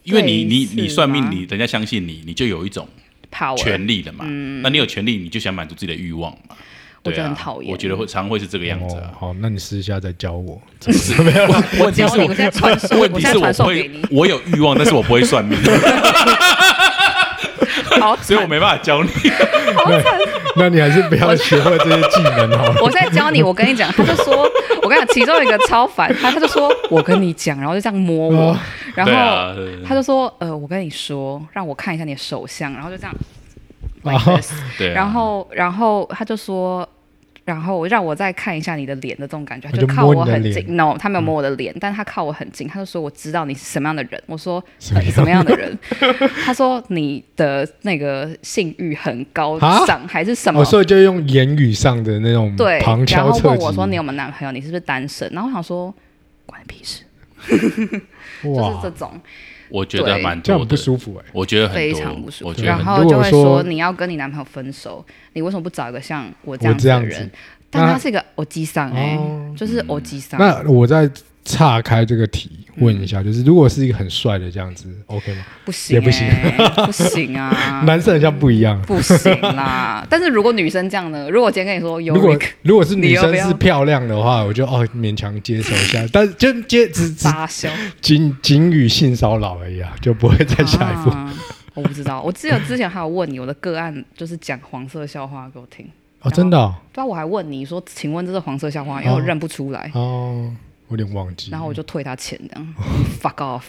[0.03, 2.87] 因为你你你算命，吗你人家相信你，你就有一种
[3.57, 4.23] 权利了嘛。
[4.63, 6.55] 那你有权利，你就想满足自己的欲望嘛。
[7.03, 9.11] 我觉得对啊很讨厌我觉得会常会是这个样子啊。
[9.13, 10.61] 哦好，那你私下再教我。
[11.79, 15.57] 问题是我教你我现在传授问题是我会，我有欲望，但是我不会算命，
[17.99, 19.09] 好所以我没办法教你。
[20.55, 22.75] 那你还是不要学会这些技能好了。
[22.81, 24.49] 我在教你，我跟你讲，他就说，
[24.81, 28.59] 我跟你讲，其中一个超烦，他他就说，我跟你讲，然后就这样摸我，哦
[28.95, 29.11] 然后
[29.87, 33.17] 他就说，呃，我跟你说，让我看一下你的手相，然后就这样啊
[34.11, 36.87] like this， 对啊，然后然后他就说。
[37.45, 40.75] 然后让我再看一下你的脸的这种感觉，他他就靠我很近。
[40.75, 42.67] No，他没有摸我的脸，但他靠我很近。
[42.67, 44.21] 他就说我知道你是什么样的人。
[44.27, 45.79] 我说什么样呃什么样的人？
[46.45, 50.63] 他说你的那个性欲很高啊尚，还是什么哦，？
[50.63, 53.47] 所以就用言语上的那种对，旁然后敲侧击。
[53.47, 54.51] 问我说你有没有男朋友？
[54.51, 55.27] 你是不是单身？
[55.33, 55.91] 然后我想说
[56.45, 57.03] 关你屁事，
[57.49, 59.19] 就是这，种
[59.69, 61.29] 我觉得蛮多这样很不，舒服哎。
[61.33, 62.49] 我觉得很非，常不舒服。
[62.49, 67.31] 我觉得很然后如果说就会说你要跟你男朋友分手，你为什么不找一个像我这样子我这样子的人？
[67.71, 70.39] 但那他是一个欧基桑哎哦，就是欧基桑。
[70.39, 71.07] 那我再
[71.49, 75.43] 岔开这个题问一嗯下，就是如果是一个很帅的这样子，OK 吗？
[75.65, 77.49] 不行、也不行欸，不行啊，
[77.87, 78.79] 男生好像不一样。
[78.83, 80.05] 不行啦。
[80.07, 81.27] 但是如果女生这样呢？
[81.29, 87.69] 如果今天跟你说有如果如果是女生是漂亮的话，我就哦勉强接受一下，但是就接只只撒娇，
[87.99, 91.09] 仅仅与性骚扰而已啊，就不会再下一步。
[91.09, 91.33] 啊
[91.75, 95.87] 我不知道，我记得之前还有问你，我的个案就是讲黄色笑话给我听。
[96.21, 99.01] 哦，真的哦对啊，我还问你说，请问这是黄色笑话？
[99.01, 99.89] 因为我认不出来。
[99.93, 100.51] 哦，
[100.89, 101.49] 我有点忘记。
[101.49, 102.75] 然后我就退他钱，这样
[103.21, 103.63] fuck off。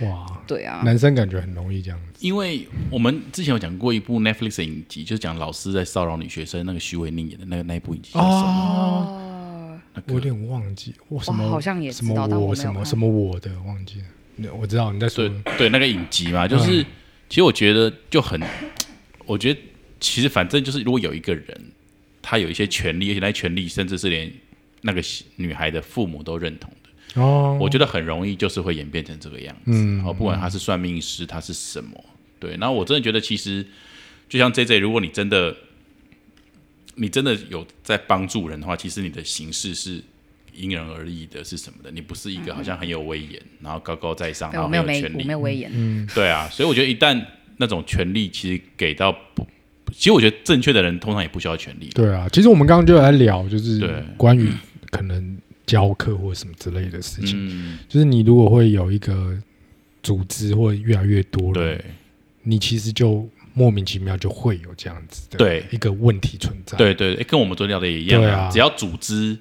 [0.00, 2.18] 哇，对啊，男生感觉很容易这样子。
[2.20, 8.42] 因为我们之前有讲过一部 Netflix 的影集，就是讲老师在骚扰女学生，那个徐伟宁演的那个那一部影集叫什么？
[8.44, 14.06] 哦，我有点忘记，我什么好像也什么知道但我我什么什么我的忘记了。
[14.36, 16.84] 那我知道你在说对对，那个影集嘛，就是、
[17.30, 18.38] 其实我觉得就很，
[19.24, 19.58] 我觉得
[19.98, 21.58] 其实反正就是，如果有一个人
[22.20, 24.30] 他有一些权利，而且那些权利甚至是连
[24.86, 25.02] 那个
[25.34, 29.72] 女孩的父母都认同的，哦，我觉得很容易就是会演变成这个样子。
[29.72, 32.04] 嗯然后不管他是算命师，他是什么，
[32.38, 33.66] 对，然后我真的觉得其实
[34.28, 35.54] 就像 J J，如果你真的
[36.94, 40.02] 你真的有在帮助人的话，其实你的形式是。
[40.58, 41.90] 因人而异的是什么的？
[41.90, 45.70] 你不是一个好像很有威严，然后高高在上，然后没有权利没，有威严。
[45.74, 47.22] 嗯对啊，所以我觉得一旦
[47.58, 49.46] 那种权利其实给到不，
[49.92, 51.90] 其实我觉得正确的人通常也不需要权利。
[51.90, 54.50] 对啊，其实我们刚刚就有在聊，就是对关于
[54.90, 57.36] 可能教课或什么之类的事情。
[57.48, 59.36] 嗯，就是你如果会有一个
[60.02, 61.84] 组织或越来越多人，对
[62.42, 66.76] 你其实就莫名其妙就会有这样子的对一个问题存在。
[66.78, 69.36] 对对，诶跟我们昨天聊的也一样对啊只要组织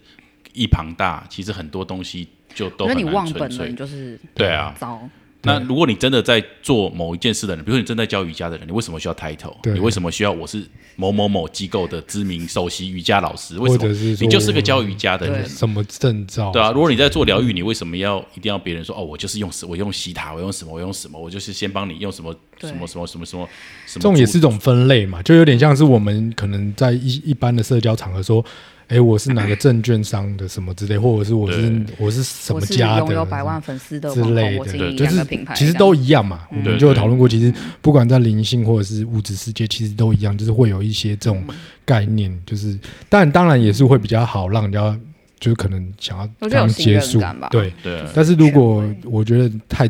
[0.53, 3.75] 一庞大，其实很多东西就都我觉得很你忘本了，难纯粹你。
[3.75, 5.09] 就是对啊，糟。
[5.45, 9.55] 那如果你真的在做某一件事的人，比如说你正在教瑜伽的人，你为什么需要 title？
[9.73, 10.63] 你为什么需要我是
[10.95, 13.57] 某某某机构的知名首席瑜伽老师？
[13.59, 14.15] 为什么？
[14.21, 16.51] 你就是个教瑜伽的人，什么证照？
[16.51, 23.47] 对啊，如果你在做疗愈，你为什么要一定要别人说哦，我就是用什我用西塔，我用什么，我用什么，我就是先帮你用什么什么什么什么什么
[23.85, 28.43] 什么，这种也是一种分类嘛，就有点像是我们可能在一一般的社交场合说，
[28.87, 36.47] 哎，我是哪个证券商的什么之类，或者是我是我是什么家的拥有百万粉丝的之，类的，就是品牌，其实都一样嘛。
[36.51, 41.43] 我们就有讨论过，其实不管在灵性或者是物质世界，其实都一样，就是会有一些这种
[41.83, 42.77] 概念，就是
[43.09, 44.99] 但当然也是会比较好，让人家
[45.39, 47.73] 就是可能想要刚信任接触感吧，对。
[48.13, 49.89] 但是如果我觉得太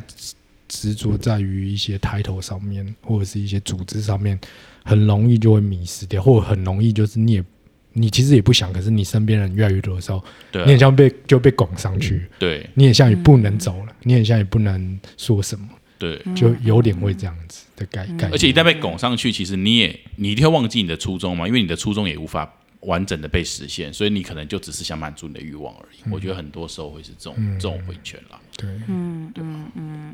[0.68, 4.40] 执着在于一些 title 上面，或者是一些组织上面，
[4.84, 7.44] 很容易就会迷失掉，或者很容易就是你也
[7.98, 10.22] 你其实也不想，可是你身边人越来越多的时候，
[10.52, 10.66] 对啊。
[10.66, 12.70] 你很像被就被拱上去，对。
[12.74, 15.66] 你很像也不能走了，你很像也不能说什么，
[15.98, 18.32] 对，就有点会这样子的概概念。
[18.32, 26.12] 而且一旦被拱上去，其实你也你一定会忘记你的初衷嘛，因为你的初衷也无法完整的被实现，所以你可能就只是想满足你的欲望而已。
[26.12, 28.68] 我觉得很多时候会是这种、这种回圈啦，对，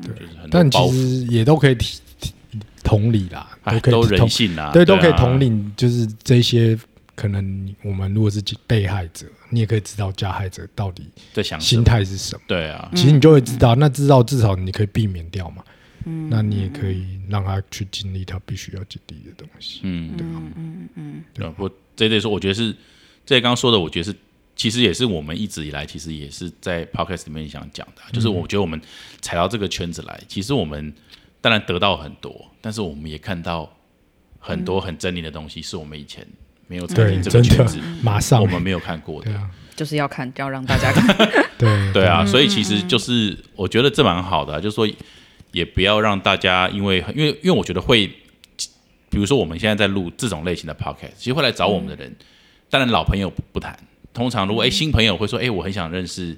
[0.00, 0.90] 就是很多但包袱。
[0.92, 2.32] 其实也都可以体体
[2.84, 6.78] 同理啦，哎都都可以同人性啦，对，都可以啊统领，就是这些
[7.14, 12.42] 可能我们如果是被害者，你也可以知道加害者到底心在想什么态是什么。
[12.46, 15.64] 对啊，其实你就会知道，那知道至少你可以避免掉嘛。
[16.04, 19.82] 嗯那你也可以让他去经历他必须要经历的东西。
[19.84, 21.52] 嗯，对嗯嗯嗯，对啊。
[21.56, 22.74] 不过这类说，我觉得是
[23.24, 24.16] 这刚刚说的，我觉得是
[24.56, 28.80] 其实也是我们一直以来其实也是在 podcast 里面想讲的啊，就是我觉得我们
[29.20, 30.92] 踩到这个圈子来，其实我们
[31.40, 33.72] 当然得到很多，但是我们也看到
[34.40, 36.26] 很多很狰狞的东西，是我们以前
[36.72, 38.40] 没有餐厅，这个真的圈子， 马上。
[38.40, 39.30] 我们没有看过的。
[39.76, 41.14] 就是要看，要让大家看。
[41.58, 41.68] 对。
[41.92, 44.88] 对啊，所以其实就是我觉得这蛮好的啊、就是说
[45.50, 48.06] 也不要让大家因为因为因为我觉得会，
[49.10, 52.14] 比如说我们现在在录这种类型的 podcast，其实会来找我们的人，
[52.70, 53.78] 当然老朋友不不谈，
[54.14, 56.34] 通常如果哎新朋友会说哎我很想认识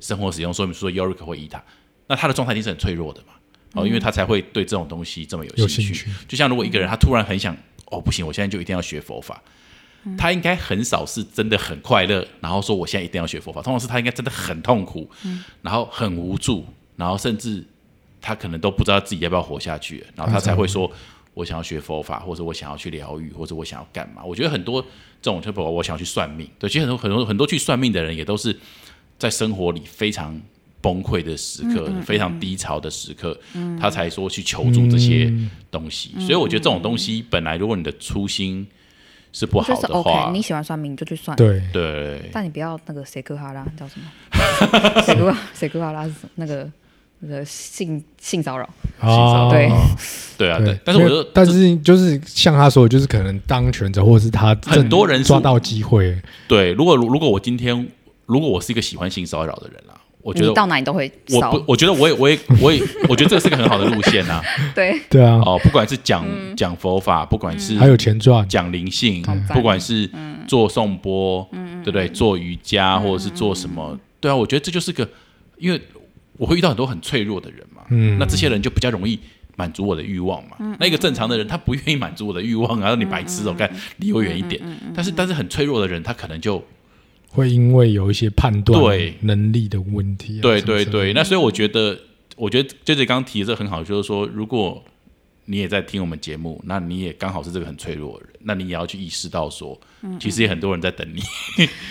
[0.00, 1.62] 生活使用说明书的 Yorick 或伊塔，
[2.08, 3.32] 那他的状态一定是很脆弱的嘛，
[3.74, 5.94] 哦，因为他才会对这种东西这么有有兴趣。
[5.94, 6.10] 兴趣。
[6.28, 7.56] 就像如果一个人他突然很想
[7.92, 9.40] 哦不行，我现在就一定要学佛法。
[10.18, 13.62] 他应该很少是真的很快乐，然后说我现在一定要学佛法。
[13.62, 15.08] 通常是他应该真的很痛苦，
[15.60, 16.66] 然后很无助，
[16.96, 17.64] 然后甚至
[18.20, 20.90] 他可能都不知道自己要不要活下去，然后他才会说
[21.34, 24.24] 我想要学佛法，或者我想要去疗愈，或者我想要干嘛。
[24.24, 28.58] 我觉得很多这种就包括我想要去算命，对，其实很多很多很多去算命的人也都是
[29.20, 30.40] 在生活里非常
[30.82, 33.38] 崩溃的时刻，非常低潮的时刻，
[33.80, 35.32] 他才说去求助这些
[35.70, 36.10] 东西。
[36.18, 38.66] 所以我觉得这种东西本来如果你的初心
[39.32, 41.62] 是不好就是的话 OK，，你喜欢算命你就去算，对。
[41.72, 42.28] 对。
[42.32, 44.06] 但你不要那个谁克哈拉叫什么？
[45.06, 46.68] 谁克 谁克哈拉是那个
[47.20, 48.68] 那个性性骚扰？
[49.00, 49.70] 啊，对。
[50.36, 50.66] 对啊，对。
[50.66, 50.80] 对。
[50.84, 57.88] 但是我觉得，但是就是像他说的，就是可能当权者或者是他很多人是抓到机会，对，如果如果我今天
[58.26, 64.40] 如果我是一个喜欢性骚扰的人啦，我觉得你到哪里都会骚我不，，我觉得我也我也我也 我觉得这个是个很好的路线啊。
[64.74, 66.24] 对，对啊，哦，不管是讲
[66.56, 70.08] 讲佛法，不管是还有钱赚，讲灵性不管是
[70.46, 71.46] 做颂钵，
[71.82, 72.08] 对不对？
[72.08, 75.08] 做瑜伽或者是做什么，对啊，我觉得这就是个，
[75.58, 75.80] 因为
[76.36, 78.16] 我会遇到很多很脆弱的人嘛，嗯。
[78.18, 79.18] 那这些人就比较容易
[79.56, 80.76] 满足我的欲望嘛。
[80.78, 83.68] 那一个正常的人，他不愿意满足我的欲望，然后你白痴哦，看
[83.98, 84.60] 离我远一点。
[84.94, 86.62] 但是但是很脆弱的人，他可能就
[87.32, 89.14] 会因为有一些判断对。
[89.22, 90.42] 能力的问题、啊。
[90.42, 91.98] 对对对，那所以我觉得，
[92.36, 94.84] 我觉得 J J 刚刚提的这个很好，就是说，如果
[95.46, 99.78] 你也在听我们节目，那你也刚好是这个很脆弱的人，那你也要去意识到说，
[100.20, 101.20] 其实也很多人在等你，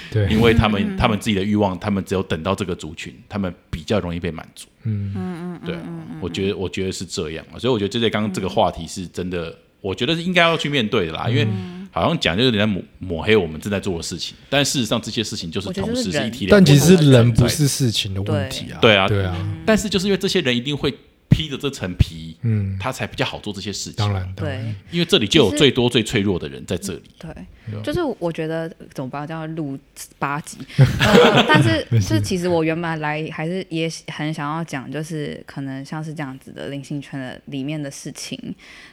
[0.10, 4.68] 对， 因为他们他们自己的欲望，他们只有等到这个族群，他们比较容易被满足。
[4.84, 5.12] 嗯。
[5.16, 5.82] 嗯嗯对啊，
[6.22, 11.48] 我觉得我觉得是这样啊，所以我觉得 J J 刚刚这个话题是真的，我觉得是应该要去面对的啦，因为
[11.92, 18.80] 好像讲就是你在抹抹黑我们正在做的事情，但事实上这些事情就是同时就是一体两但其实人不是事情的问题啊。
[18.82, 19.36] 对啊对啊，
[19.66, 20.94] 但是就是因为这些人一定会
[21.30, 23.96] 披着这层皮，嗯，他才比较好做这些事情。
[23.96, 24.60] 当，然，对。
[24.92, 27.04] 因为这里就有最多最脆弱的人在这里。
[27.18, 27.32] 对。
[27.32, 29.26] 啊，就是我觉得怎么办？
[29.26, 29.80] 这样录
[30.20, 38.38] 八集， 呃但是是其实我原本来还是也很想要讲，就是可能像是这样子的灵性圈的里面的事情，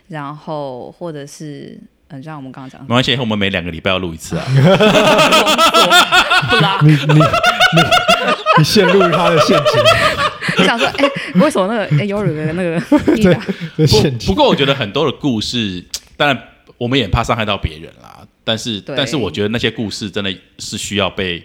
[0.07, 1.77] 然后或者是
[2.11, 4.45] 嗯，像我们刚刚讲没关系，以后我们每两个礼拜要录一次啊。
[6.51, 7.23] 不啦，你你你
[8.59, 9.83] 你陷入他的陷阱，
[10.59, 12.77] 你想说，哎、为什么那个哎有那个
[13.15, 13.39] 一打
[13.77, 14.35] 这陷不阱。
[14.35, 15.85] 过我觉得很多的故事，
[16.17, 16.43] 当然
[16.79, 18.27] 我们也怕伤害到别人啦。
[18.43, 21.45] 但是，对但是我觉得那些故事真的是需要被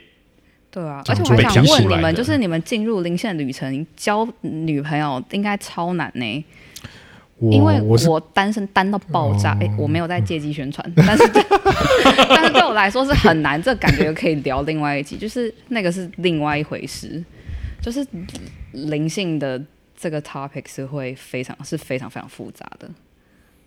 [0.72, 6.45] 对啊，而且我还想问你们，就是你们进入零线旅程交女朋友应该超难呢、
[7.52, 11.24] 因为我单身单到爆炸，哦哎、我没有在借机宣传， 但是
[12.30, 17.24] 但是对我来说是很难，这感觉可以聊另外一集，就是那个是另外一回事，
[17.82, 18.06] 就是
[18.72, 19.62] 灵性的
[19.98, 22.89] 这个 topic 是会非常是非常非常复杂的，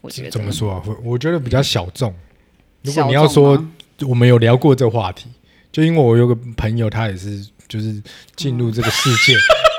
[0.01, 0.83] 我觉得怎么说啊？
[0.87, 2.15] 我我觉得比较小众。
[2.83, 3.63] 如果你要说，
[4.07, 5.29] 我们有聊过这个话题，
[5.73, 8.01] 就因为我有个朋友，他也是就是
[8.37, 9.37] 进入这个世界，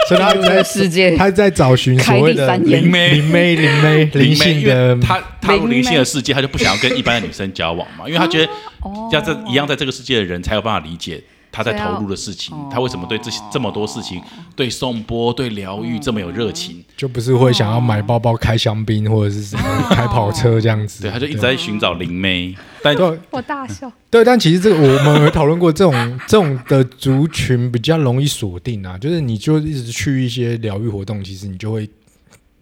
[0.07, 8.51] 所以他在世界他在找寻所谓的灵媒、灵媒、灵媒、灵性的为他踏入灵性的世界，他就不想要跟一般的女生交往嘛，因为他觉得
[8.81, 9.09] 哦。
[9.11, 11.21] 要在一样在这个世界的人才有办法理解
[11.57, 14.21] 他在投入的事情哦，他为什么对这些这么多事情，
[14.55, 16.85] 对颂钵、对疗愈这么有热情。
[16.95, 21.01] 就不是会想要买包包、开香槟或者是什么开跑车这样子。
[21.01, 23.19] 对，他就一直在寻找灵媒，但对。
[23.31, 25.93] 我大笑，对，但其实这个我们有讨论过，这种
[26.27, 31.89] 这种的族群比较容易锁定啊，就是你就一直去一些疗愈活动，其实你就会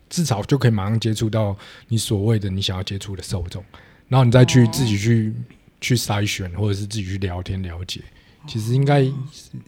[0.10, 1.54] 至少就可以马上接触到
[1.90, 3.62] 你所谓的你想要接触的受众，
[4.08, 5.34] 然后你再去自己去、
[5.82, 8.02] 去筛选，或者是自己去聊天了解，
[8.48, 9.14] 其实应该是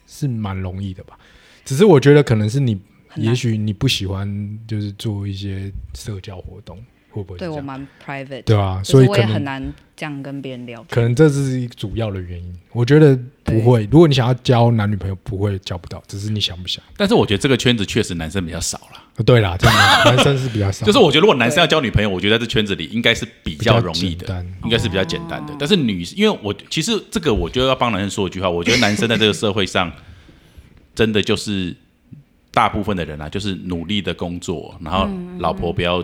[0.06, 1.18] 是蛮容易的吧。
[1.66, 2.80] 只是我觉得可能是你，
[3.16, 6.78] 也许你不喜欢就是做一些社交活动，
[7.10, 7.40] 会不会？
[7.40, 10.88] 对我蛮 private，对啊，所以可能也很难这样跟别人聊天。
[10.90, 12.54] 可能这是一个主要的原因。
[12.72, 16.84] 我觉得不会，如果你想要交男女朋友，不会交不到，只是你想不想。
[16.96, 19.04] 但是我觉得这个圈子确实男生比较少啦。
[19.18, 19.76] 呃对啦，真的，
[20.16, 25.56] 男生是比较少，就是我觉得如果男生要交女朋友，我觉得在这圈子里应该是比较容易的，应该是比较简单的。
[25.58, 29.92] 但是女，因为我其实这个我就要帮男生说一句话，我觉得男生在这个社会上，
[30.94, 31.76] 真的就是
[32.52, 35.10] 大部分的人啊，就是努力的工作，然后
[35.40, 36.04] 老婆不要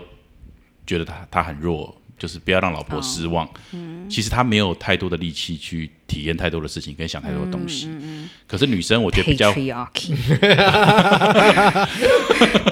[0.84, 1.94] 觉得他他很弱，
[2.24, 3.46] 就是不要让老婆失望。
[4.08, 7.90] 其实他没有太多的力气去体验太多的事情，跟想太多的东西。
[8.46, 9.52] 可是女生，我觉得比较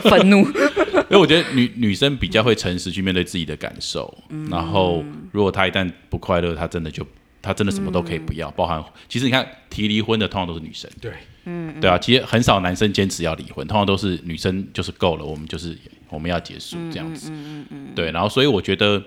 [0.08, 4.16] 愤怒，因为我觉得女女生比较会诚实去面对自己的感受，
[4.50, 7.06] 然后如果她一旦不快乐，她真的就
[7.42, 11.12] 她真的什么都可以不要，包含其实你看提离婚的通常都是女生，对，
[11.44, 15.76] 嗯，对啊，其实很少男生坚持要离婚，通常都是女生就是够了，我们就是
[16.08, 17.88] 我们要结束这样子，嗯嗯。
[17.94, 19.02] 对，然后所以我觉得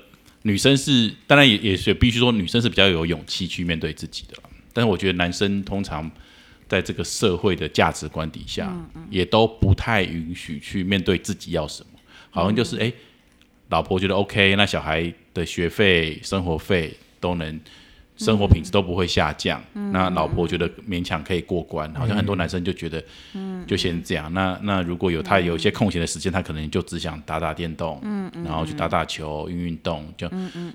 [0.45, 6.09] 女生是当然也也是必须说女生是比较有勇气去面对自己的啦，但是我觉得男生通常。
[6.67, 8.75] 在这个社会的价值观底下，
[9.11, 11.99] 也都不太允许去面对自己要什么，
[12.31, 12.93] 好像就是哎、诶
[13.69, 17.61] 老婆觉得 OK，那小孩的学费、生活费都能，
[18.17, 19.61] 生活品质都不会下降。
[19.91, 23.03] 那老婆觉得勉强可以过关，好像很多男生就觉得，
[23.67, 24.33] 就先这样。
[24.33, 30.29] 那那如果有他有一些空闲的时间，他可能就只想打打电动，嗯然后去打打球、运运动，就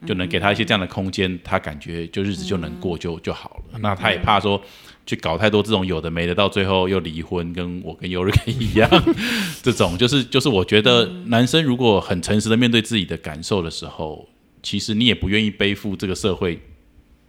[0.07, 3.79] 就能给他一些这样的空间，他感觉就日子就能过就就好了。
[3.81, 4.61] 那他也怕说。
[5.07, 8.89] 去搞太多这种有的没的，到最后又离婚，跟我跟尤瑞克一样，
[9.61, 14.29] 这种就是就是我觉得男生如果很诚实的面对自己的感受的时候，
[14.63, 16.61] 其实你也不愿意背负这个社会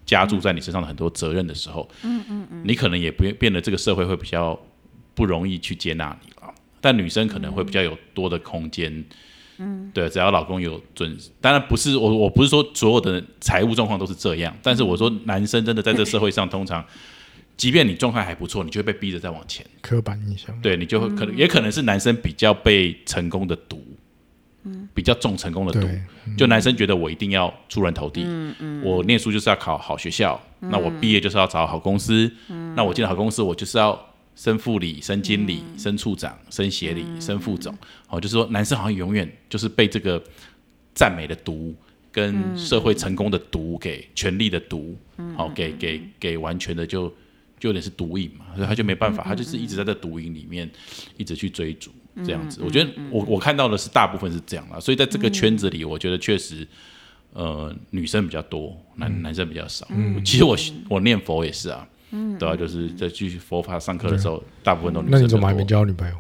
[0.06, 4.60] 加注在你身上的很多责任的时候，嗯嗯嗯，你可能也不变得这个社会会比较
[5.14, 6.54] 不容易去接纳你了。
[6.80, 9.06] 但女生可能会比较有多的空间，
[9.58, 16.84] 嗯，对，只要老公有准，当然不是我我不是说所有的财务状况都是这样，但是我说男生真的在这个社会上， 通常
[17.56, 19.64] 即便你状态还不错，你就会被逼着再往前。
[19.82, 20.60] 刻板印象。
[20.62, 23.80] 对你就会可能、也可能是男生比较被成功的毒，
[24.94, 26.02] 比较重成功的赌对，
[26.38, 28.26] 就男生觉得我一定要出人头地，
[28.84, 32.32] 我念书就是要考好学校，那我毕业就是要找好公司，
[32.76, 34.00] 那我进了好公司，我就是要
[34.36, 37.76] 升副理、升经理、升处长、升协理、升副总。
[38.08, 40.22] 哦，就是说男生好像永远就是被这个
[40.94, 41.74] 赞美的毒
[42.12, 44.96] 跟社会成功的毒给权力的毒，
[45.36, 47.08] 好、给给给完全的就
[47.60, 50.70] 就有点是毒瘾嘛，所以他就没办法，他就是一直在这毒瘾里面
[51.18, 51.92] 一直去追逐
[52.26, 52.62] 这样子。
[52.64, 56.68] 我觉得我我看到的是大部分是这样啦，所以在这个圈子里，我觉得确实。
[57.34, 59.88] 呃，女生比较多，男、男生比较少。
[60.26, 60.54] 其实我
[60.90, 61.88] 我念佛也是啊，
[62.38, 65.18] 对啊，就是在去佛法上课的时候，大部分都女生。
[65.18, 66.16] 那你怎么还没交女朋友？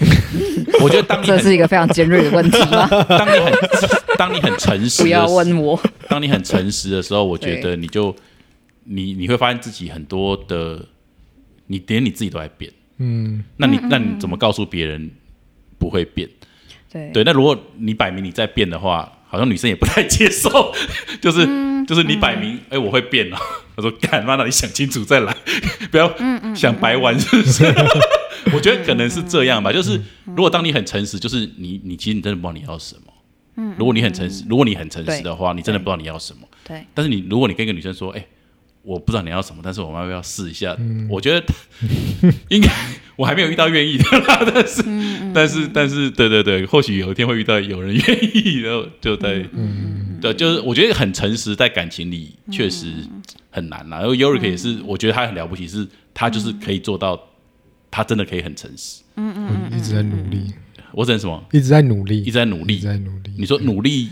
[0.84, 2.86] 我觉得当你 这是一个非常尖锐的问题吗？
[3.08, 3.52] 当你很
[4.18, 5.80] 当你很诚实不要问我。
[6.10, 8.14] 当你很诚实的时候，我觉得你就
[8.84, 10.84] 你你会发现自己很多的，
[11.68, 12.70] 你连你自己都在变。
[12.98, 15.10] 嗯，那你那你怎么告诉别人
[15.78, 16.28] 不会变？
[16.90, 17.10] 对。
[17.12, 20.72] 对，那如果你摆明你在变的话，好像女生也不太接受，
[21.20, 21.46] 就是、
[21.86, 23.38] 就是你摆明哎、我会变了，
[23.76, 25.36] 我说干妈，那你想清楚再来，
[25.90, 26.12] 不要
[26.54, 27.64] 想白玩，是不是？
[28.54, 33.02] 我觉得可能是这样吧，就是如果当你很诚实，就是你你其实你真的不知道你要什么。
[33.60, 36.46] 嗯如果你很诚实，如果你很诚实的话，你真的不知道你要什么。
[36.64, 38.24] 对，但是你如果你跟一个女生说，哎、
[38.88, 40.74] 我不知道你要什么，但是我们要不要试一下？
[41.10, 41.44] 我觉得
[42.48, 42.70] 应该
[43.16, 44.82] 我还没有遇到愿意的啦， 但是、
[45.34, 49.44] 但是但是对对对，或许有一天会遇到有人愿意，然后就在
[50.22, 52.86] 对，就是我觉得很诚实，在感情里确实
[53.50, 53.98] 很难啦。
[53.98, 57.20] 然后 Yorick 也是，我觉得他很了不起，是他就是可以做到，
[57.90, 59.02] 他真的可以很诚实。
[59.16, 60.52] 嗯嗯一直在努力，
[60.92, 61.44] 我只能什么？
[61.52, 62.78] 一直在努力，一直在努一直力。
[62.80, 63.30] 在努力。
[63.36, 64.08] 你说努力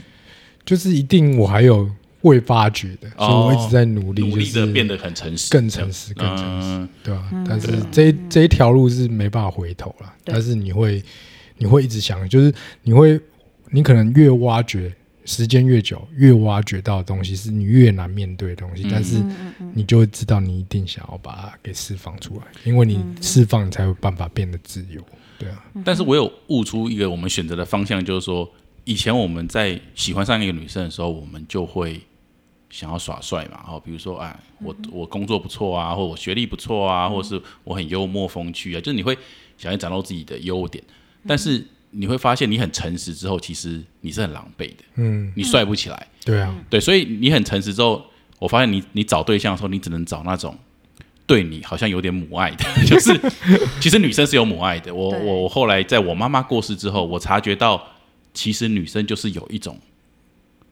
[0.64, 1.88] 就是一定我还有
[2.26, 11.02] 未发觉的，所以我一直在努力，努力的变得很诚实，更诚实，更诚实，嗯对吧、但是这一这一条路是没办法回头了，但是你会
[11.58, 12.52] 你会一直想，就是
[12.82, 13.20] 你会
[13.70, 14.94] 你可能越挖掘。
[15.28, 19.20] 时间越久，越挖掘到的东西是你越难面对的东西，但是
[19.74, 25.02] 你就会知道你一定想要把它给释放出来，因为你释放，你才有办法变得自由。
[25.36, 28.48] 对啊，但是我有悟出一个我们选择的方向，就是说，
[28.84, 32.00] 以前我们在喜欢上一个女生的时候，我们就会
[32.76, 39.16] 想要耍帅嘛，哦，比如说，哎，我我工作不错啊，或我学历不错啊，或者是我很幽默风趣啊，就是你会
[39.56, 40.84] 想要展露自己的优点，
[41.26, 48.04] 但是你会发现你很诚实之后，其实你是很狼狈的，嗯，你帅不起来，对啊，对，所以你很诚实之后，
[48.38, 50.54] 我发现你你找对象的时候，你只能找那种
[51.26, 53.18] 对你好像有点母爱的， 就是
[53.80, 54.94] 其实女生是有母爱的。
[54.94, 57.82] 我我我后来在我妈妈过世之后，我察觉到
[58.34, 59.80] 其实女生就是有一种，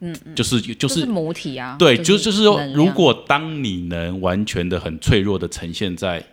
[0.04, 1.76] 嗯，就是就就是是母体啊。
[1.78, 6.24] 对，就就是说，如果当你能完全的很脆弱的呈现在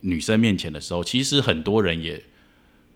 [0.00, 2.22] 女生面前的时候，其实很多人也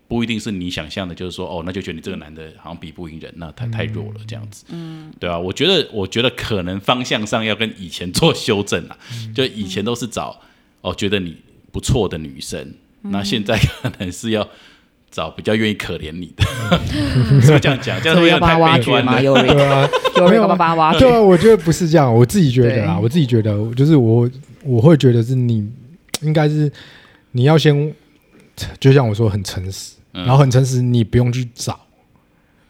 [0.09, 4.65] 不一定是你想象的，就是说，哦，那就觉得你这个男的好像比不赢人，那太太弱了这样子。
[4.71, 8.99] 嗯，对啊，我觉得，我觉得可能方向上要跟以前做修正啊，
[9.35, 10.41] 就以前都是找
[10.81, 11.37] 哦觉得你
[11.71, 14.49] 不错的女生，那现在可能是要。
[15.13, 16.43] 找比较愿意可怜你的，
[17.29, 18.01] 是不是这样讲？
[18.01, 19.17] 这样会不会有点所以要帮他太挖掘吗？
[19.19, 19.23] 悲观了。
[19.23, 21.13] 有人对啊，有人没有要帮他挖对。
[21.13, 24.29] 啊，我觉得不是这样，我自己觉得啊，我自己觉得就是我
[24.65, 25.71] 我会觉得是你
[26.23, 26.73] 应该是
[27.33, 27.95] 你要先，
[28.81, 31.79] 就像我说很诚实，嗯然后很诚实，你不用去找，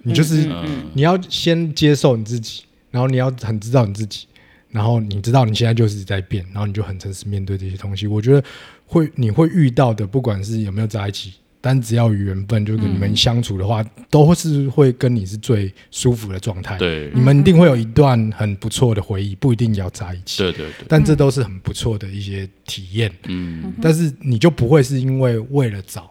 [0.03, 4.27] 你就是、嗯你要先接受你自己，然后你要很知道你自己，
[4.71, 8.09] 然后你知道你现在就是在变，然后你就很诚实面对这些东西。
[8.09, 8.43] 我觉得
[8.87, 11.35] 会你会遇到的，不管是有没有在一起。
[11.63, 16.77] 但只要有缘分，就跟你们相处的话，都是会跟你是最舒服的状态。
[16.77, 17.11] 对。
[17.15, 23.11] 你们一定会有一段很不错的回忆，不一定要在一起，对对对，但这都是很不错的一些体验。
[23.29, 23.73] 嗯。
[23.81, 26.11] 但是你就不会是因为为了找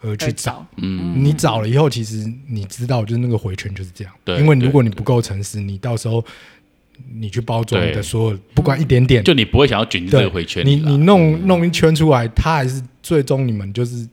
[0.00, 4.12] 而去找，嗯，你找了以后，其实你知道，就是那个回圈就是这样。
[4.24, 6.24] 对因为如果你不够诚实，你到时候
[7.14, 14.04] 你去包装对的所有，不管一点点，就你不会想要卷进这对个回圈你你弄弄一圈出来，他还是最终你们就是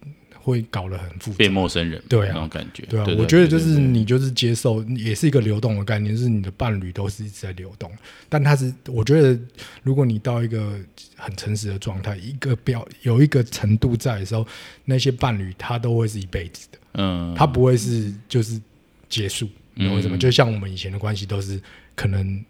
[0.49, 1.51] 会搞得很复杂变。
[1.51, 7.91] 陌生人，对啊那种感觉，对啊，对我觉得就是你就是接受，也是一个流动的概念，就是你的伴侣都是一直在流动，
[8.27, 9.39] 但他是我觉得，
[9.83, 10.77] 如果你到一个
[11.15, 14.45] 很诚实的状态，一个表有一个程度在的时候，
[14.85, 18.59] 那些伴侣他都会是一辈子的，嗯，他不会是就是
[19.07, 20.15] 结束，你懂我意思吗？
[20.15, 21.61] 嗯就像我们以前的关系都是
[21.95, 22.43] 可能。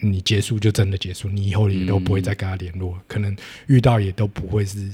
[0.00, 3.34] 你结束就真的结束，你以后也都不会再跟他联络，可能
[3.68, 4.90] 遇到也都不会是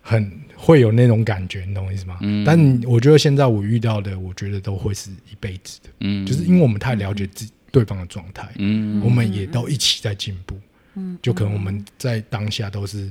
[0.00, 2.18] 很会有那种感觉，你懂我意思吗？
[2.22, 2.44] 嗯。
[2.44, 9.02] 但你我觉得现在我遇到的，我觉得都会是一辈子的，嗯，就是因为我们太了解自己对方的状态，嗯。
[9.04, 10.58] 我们也都一起在进步，
[10.94, 11.18] 嗯。
[11.22, 13.10] 就可能我们在当下都是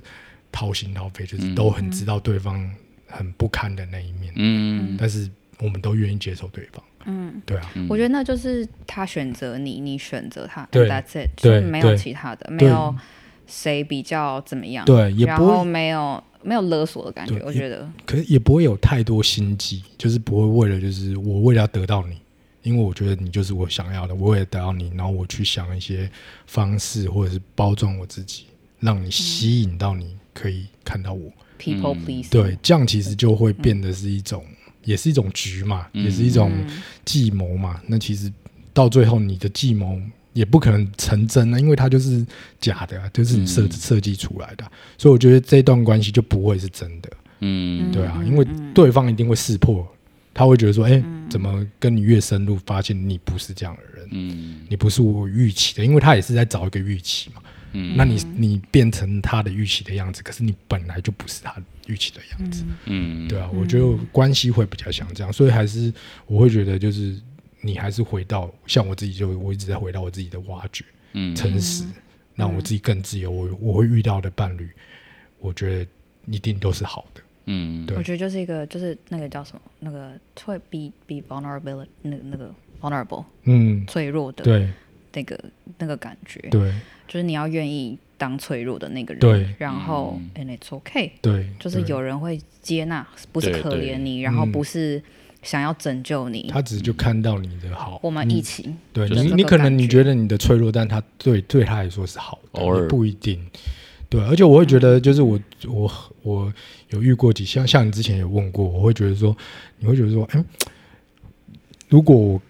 [0.51, 2.69] 掏心掏肺，就是都很知道对方
[3.07, 4.97] 很不堪的那一面，嗯。
[4.99, 5.29] 但是
[5.59, 6.83] 我们都愿意接受对方。
[7.05, 12.93] 嗯，对啊，我觉得那就是他选择你，你选择他对，That's it，对就是没有其他的，没有
[13.49, 22.15] 谁比较怎么样，对，也然后不会，没有没有勒索的感觉，我觉得，可是也不会有太多心机，就是不会为了就是我为了要得到你，
[22.63, 26.09] 因为我觉得你就是我想要的，我为了得到你，然后我去想一些
[26.45, 28.45] 方式或者是包装我自己，
[28.79, 31.31] 让你吸引到你可以看到我。
[31.59, 34.45] people 嗯 please，对，这样其实就会变得是一种，
[34.85, 37.81] 也是一种局嘛，也是一种嗯计谋嘛。
[37.85, 38.31] 那其实
[38.73, 39.99] 到最后，你的计谋
[40.33, 42.25] 也不可能成真啊，因为它就是
[42.59, 47.09] 假的、啊，就是你设嗯设计出来的啊、所以我觉得这段关系就不会是真的，
[47.39, 47.91] 嗯。
[47.91, 49.87] 对啊，嗯因为对方一定会识破，
[50.33, 54.61] 他会觉得说，哎、怎么跟你越深入，发现你不是这样的人，嗯。
[54.69, 57.41] 你不是我预期的，因为他也是在找一个预期嘛。
[57.73, 57.95] 嗯。
[57.97, 61.55] 那你你变成他的预期的样子，可是你本来就不是他
[61.87, 62.63] 预期的样子。
[62.85, 65.91] 嗯，对啊，我觉得关系会比较像这样，所以还是
[66.27, 67.15] 我会觉得就是
[67.61, 71.35] 你还是回到像我自己就我一直在回到我自己的挖掘、嗯。
[71.35, 71.85] 诚实，
[72.35, 73.29] 让我自己更自由。
[73.29, 74.69] 我我会遇到的伴侣，
[75.39, 75.87] 我觉得
[76.27, 77.21] 一定都是好的。
[77.45, 77.85] 嗯。
[77.85, 84.69] 对我觉得就是一个就是那个叫什么，那个会 be be vulnerable 那个那个 vulnerable 嗯，脆弱的对
[85.13, 85.39] 那个
[85.77, 86.73] 那个感觉，对。
[87.07, 94.51] 就是你要愿意当脆弱的那个人，对然后 and it's okay，对，就是有人会接纳，不是可怜你，然后嗯。
[94.51, 95.01] 不是
[95.41, 102.81] 想要拯救你，他只是就看到你的好，我们一起，对你，你可能你觉得你的脆弱，但他对对他来说是好的，偶尔。
[102.81, 103.39] 也不一定。
[104.09, 105.91] 对，而且我会觉得，就是我我
[106.23, 106.53] 我
[106.89, 109.37] 有遇过几像像你之前有问过，我会觉得说，
[109.77, 110.43] 你会觉得说，哎、
[111.89, 112.41] 如果我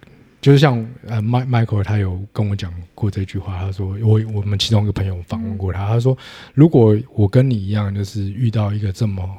[0.42, 6.18] 就是像呃麦 Michael 他有跟我讲过这句话，他说我我们其中一个朋友访问过他，他说
[6.54, 9.30] 如果我跟你一样，就是遇到一个这么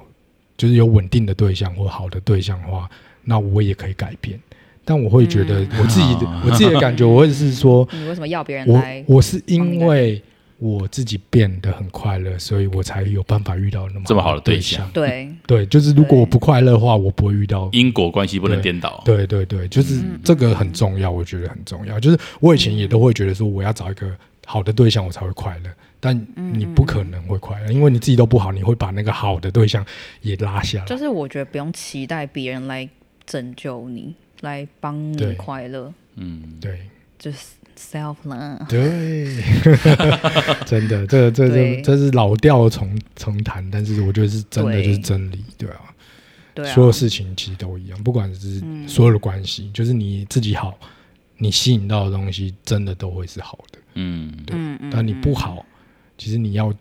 [0.58, 2.86] 就是有稳定的对象或好的对象的话，
[3.24, 4.38] 那我也可以改变。
[4.84, 9.04] 但我会觉得我自己的、 嗯我自己的感觉，我会是说， 你为什么要别人我来？
[9.06, 10.20] 我是因为
[10.58, 17.68] 我自己变得很快乐，所以我才有办法遇到那么这么好的对对象对，对，就是如果我不快乐的话，我不会遇到。
[17.72, 19.00] 因果关系不能颠倒。
[19.04, 22.00] 对对对，就是这个很重要，我觉得很重要。
[22.00, 24.10] 就是我以前也都会觉得说，我要找一个
[24.44, 25.70] 好的对象，我才会快乐。
[26.00, 29.84] 但你不可能会快乐，因为你自己都不好，你会把那个好的对象
[30.22, 30.84] 也拉下来。
[30.86, 32.88] 就是我觉得不用期待别人来
[33.30, 36.80] 拯救你，来帮你快乐，嗯，对。
[37.16, 37.38] 就是
[37.76, 38.66] self love。
[38.66, 39.36] 对，
[40.64, 45.94] 真的，这这这这是老调重重弹，但是我觉得是真的，就是真理，对啊。
[46.54, 50.76] 对啊，所有事情其实都一样，不管是所有的关系，就是你自己好，
[51.36, 53.78] 你吸引到的东西真的都会是好的。
[53.94, 54.56] 嗯，对。
[54.58, 55.64] 嗯嗯但你不好，
[56.16, 56.74] 其实你要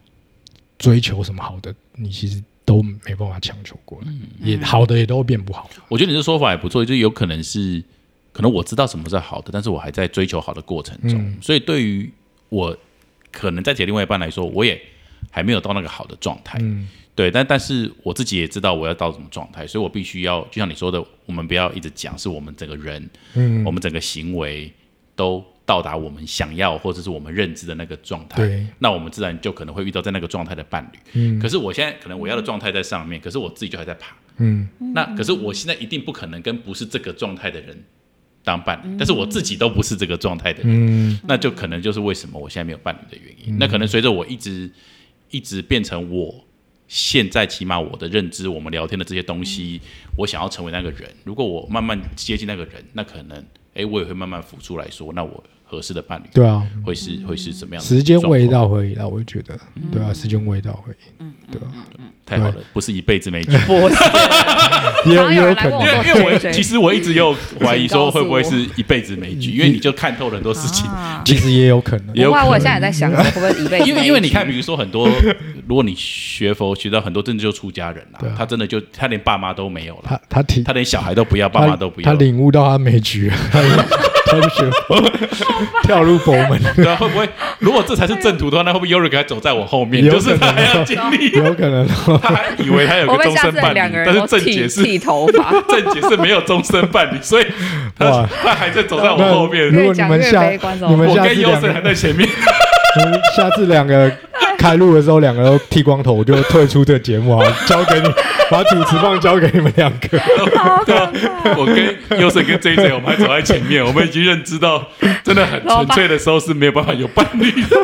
[0.78, 4.22] 追求什么好的，你其实都没办法强求过来，嗯。
[4.44, 5.68] 也好的也都会变不好。
[5.88, 7.84] 我觉得你这说法也不错，就有可能是，
[8.32, 11.38] 可能我知道什么是好的，但是我还在追求好的过程中，嗯。
[11.42, 12.08] 所以对于
[12.50, 12.78] 我
[13.32, 14.80] 可能在解另外一半来说，我也
[15.32, 16.60] 还没有到那个好的状态。
[16.62, 23.64] 嗯，对，但但是我自己也知道我要到什么状态，所以我必须要，就像你说的，我们不要一直讲，是我们整个人，嗯。
[23.66, 24.72] 我们整个行为
[25.16, 31.00] 都到达我们想要或者是我们认知的那个状态，对，那我们自然就可能会遇到在那个状态的伴侣。
[31.14, 34.16] 嗯可是我现在可能我要的状态在上面，可是我自己就还在爬。
[34.38, 37.80] 嗯那可是我现在一定不可能跟不是这个状态的人
[38.44, 43.56] 当伴侣，但是我自己都不是这个状态的人，嗯那就可能就是为什么我现在没有伴侣的原因。
[43.60, 44.72] 那可能随着我一直
[45.30, 46.44] 一直变成我
[46.88, 49.80] 现在起码我的认知，我们聊天的这些东西，
[50.18, 51.08] 我想要成为那个人。
[51.24, 53.46] 如果我慢慢接近那个人，那可能
[53.76, 57.88] 哎，我也会慢慢浮出来说，那我合适的伴侣对啊，会是会是怎么样的？
[57.88, 59.58] 时间未，到而已啦，我觉得，
[59.92, 61.70] 对啊，时间味道，会，嗯，对啊，
[62.26, 63.52] 太好了，不是一辈子没聚。
[63.68, 63.96] 不是，
[65.06, 65.80] 也有也有可能。
[66.08, 70.86] 因为我其实我一直有怀疑说会不会是一辈子没聚，因为你就看透了很多事情。
[70.90, 71.22] 啊。
[71.24, 72.48] 其实也有可能，也有可能。
[72.48, 75.08] 我现在也在想，会不会一辈子因为因为你看，比如说很多，
[75.68, 82.06] 如果你学佛学到很多，真的就出家人对啊，啦他真的就他连爸妈都没有了，他他体他连小孩都不要，爸他妈都不要。
[82.06, 83.62] 他，领悟到他没局，他
[84.26, 84.96] 他就学佛，
[85.84, 87.28] 跳入佛门， 对啊，会不会？
[87.60, 90.04] 如果这才是正途的话，那会不会 Yuri 还走在我后面？
[90.10, 91.86] 就是他还要经历，有可能。
[92.08, 97.46] 哦，他还以为他有个终身伴侣，但是正剃解是剃头发， 正解是没有终身伴侣，所以
[97.98, 102.28] 他他还在走在我后面，如果你们下你们我跟下次两 Yuri 还，在前面。
[103.36, 104.12] 下次两个
[104.58, 108.10] 开录的时候，两个都剃光头，我就退出这个节目啊，交给你，
[108.50, 110.08] 把主持棒交给你们两个。
[110.86, 111.12] 对啊，
[111.58, 114.88] 我跟优胜跟 J J，我们还走在前面，我们已经认知到，
[115.24, 117.78] 真的很纯粹的时候是没有办法有伴侣的。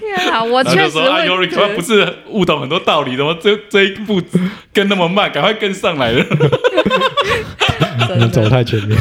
[0.00, 4.20] 天啊，我然后确实就说啊会，Yori 觉得他不是悟懂很多道理，怎么这这一步
[4.72, 6.24] 跟那么慢，赶快跟上来了。
[8.08, 8.98] 可能走太前面。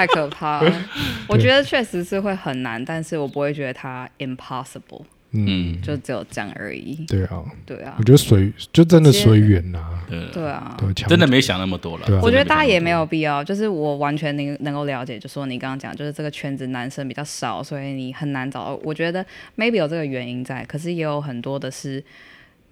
[0.00, 0.84] 太可怕了。
[1.28, 7.04] 我觉得确实是会很难，但是我不会觉得它 impossible，嗯，嗯，就只有这样而已。
[7.06, 7.94] 对啊，对啊。
[7.98, 9.78] 我，觉得随就真的随缘呐，
[10.08, 10.74] 对对啊。
[10.78, 12.20] 对，真的没想那么多了。
[12.22, 18.64] 我觉得大家也没有必要，就是我完全能能够了解，就说你刚刚讲，就是这个圈子男生比较少，所以你很难找。
[18.64, 18.80] 到。
[18.82, 19.24] 我觉得
[19.56, 22.02] maybe 有这个原因在，可是也有很多的是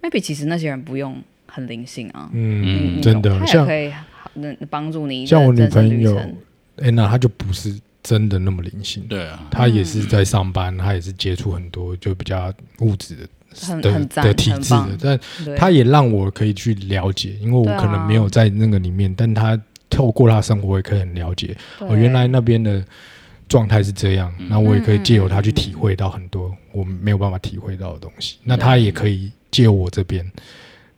[0.01, 3.93] maybe 其实那些人不用很灵性啊，嗯，你真的懂他也像可以
[4.33, 6.19] 能帮助你的像我女生朋友
[6.81, 15.55] 安娜，她就不是真的那么灵性，对啊，她也是在上班，她也是接触很多就比较物质的的的体制的，但对。
[15.57, 19.59] 她也让我可以去了解，因为我可能没有在那个里面，但他
[19.89, 22.83] 透过她生活也可以很了解，哦，原来那边的
[23.47, 30.23] 状态是这样，嗯那我也可以借由他去体会到很多我没有办法体会到的东西，那他也可以借由我这边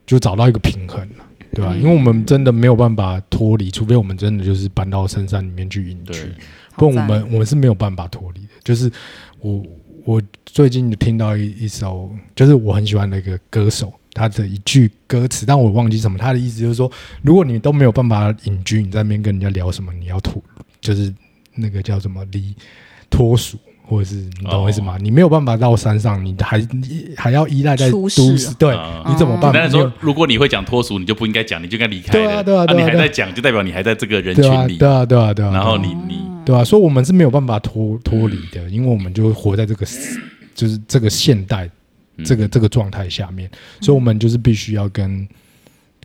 [0.06, 1.26] 就找到一个平衡了。
[1.54, 6.32] 对吧、嗯因为我们真的没有办法脱离，除非我们真的就是搬到深山里面去隐居，
[6.76, 8.48] 不然我们我们是没有办法脱离的。
[8.64, 8.92] 就是
[9.40, 9.64] 我
[10.06, 16.18] 我最近听到一一首，就是我很喜欢的一个歌手，他的一句歌词，但我忘记什么。
[16.18, 16.92] 他的意思就是说，
[17.22, 20.42] 如果你都没有办法隐居，你在那边跟人家聊什么，你要脱，
[20.80, 21.14] 就是
[21.56, 22.56] 那个叫什么离
[23.10, 23.58] 脱俗。
[23.92, 24.98] 或者是你懂我意思吗？
[25.02, 29.52] 你没有办法到山上，你还你还要依赖在都市市，对，啊你怎么办？
[29.52, 32.44] 简单的你有说，如果你会讲脱俗，你就不应该讲，你就该离开对啊了。
[32.44, 34.78] 对啊对啊对啊你还在讲，就代表你还在这个人群里。
[34.78, 35.52] 对啊，对啊，对啊。
[35.52, 39.86] 然后你你对啊，所以我们是没有办法脱脱离的，因为我们就活在这个
[40.56, 41.70] 就是这个现代
[42.16, 45.28] 嗯这个这个状态下面，所以我们就是必须要跟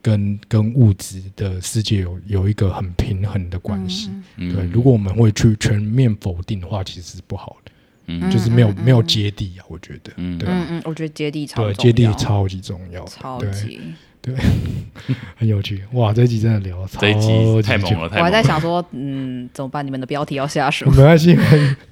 [0.02, 4.10] 跟跟物质的世界有有一个很平衡的关系。
[4.36, 7.65] 嗯对，如果我们会去全面否定的话，其实是不好的，
[8.08, 13.80] 嗯就是没有没有接地啊，我觉得，嗯对啊嗯嗯，我觉得接地超对，重接地要超级重要，对，超级。
[14.22, 14.34] 对
[15.38, 15.84] 很有趣。
[15.92, 17.28] 哇，这一集真的聊得超这一集
[17.62, 18.30] 太猛了，我还太猛了。
[18.32, 19.86] 在想说，嗯，怎么办？
[19.86, 20.96] 你们的标题要下什 没么？
[21.04, 21.36] 关系，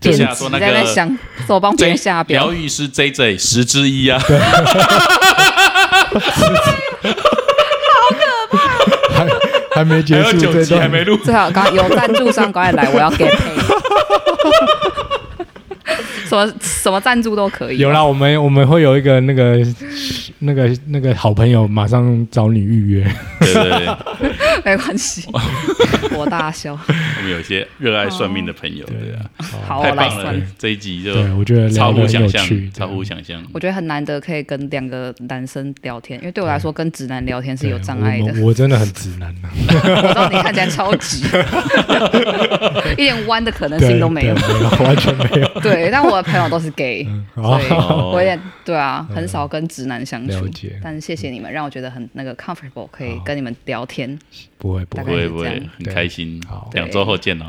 [0.01, 1.09] 就剪下说那辑在那想，
[1.47, 2.55] 怎么帮别人下标疗？
[2.55, 4.19] 愈师 J J 十之一啊，
[9.11, 9.29] 还
[9.77, 11.17] 还没还结束这段，集还没录。
[11.19, 14.84] 最好刚有赞助商赶快来，我要 get pay。
[16.35, 17.79] 什么什么赞助都可以。
[17.79, 19.59] 有啦，我们我们会有一个那个
[20.41, 23.05] 那个那个好朋友，马上找你预约。
[23.41, 23.71] 对对
[24.19, 24.34] 对，
[24.65, 25.29] 没关系，
[26.17, 26.73] 我大笑。
[27.19, 29.31] 我们有一些热爱算命的朋友，对啊，
[29.67, 33.43] 好，来算棒了。，这一集就对，我觉得超乎想象，，超乎想象。
[33.53, 38.41] 我觉得很难得可以跟两个男生聊天，因为对我来说跟直男聊天是有障碍的。
[38.41, 41.25] 我真的很直男呐， 我知道你看起来超直，
[42.93, 44.35] 一点弯的可能性都没有。
[44.35, 45.61] 完全没有。
[45.61, 50.49] 对，但我的朋友都是 gay，嗯，所以，哦我有点对啊，很少跟直男相处。
[50.83, 54.19] 但是谢谢你们，让我觉得很那个 comfortable，可以跟你们聊天。
[54.65, 56.71] 不会不会，不会，很开心好。
[56.73, 57.45] 两周后见哦。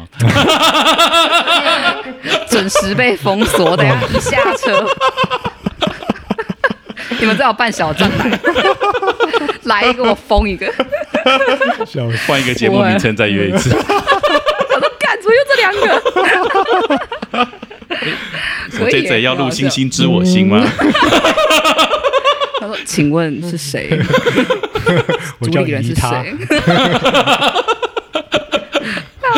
[2.50, 4.86] 准时被封锁，等一下一下车，
[7.18, 8.12] 你们最好办小账
[9.64, 10.70] 来，来一个我封一个。
[12.28, 13.74] 换一个节目名称再约一次。
[13.74, 15.88] 我都干，怎么又这两个？
[18.84, 20.70] 我这嘴要录《星星知我心》吗？
[22.68, 23.90] 他说：“请问是谁？
[25.40, 26.02] 我叫主理人是谁？”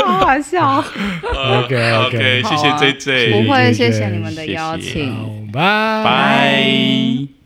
[0.05, 0.83] 好 好笑。
[1.23, 5.13] OK，OK OK，谢谢 J J，不会，谢谢你们的邀请。
[5.15, 7.36] 好，拜拜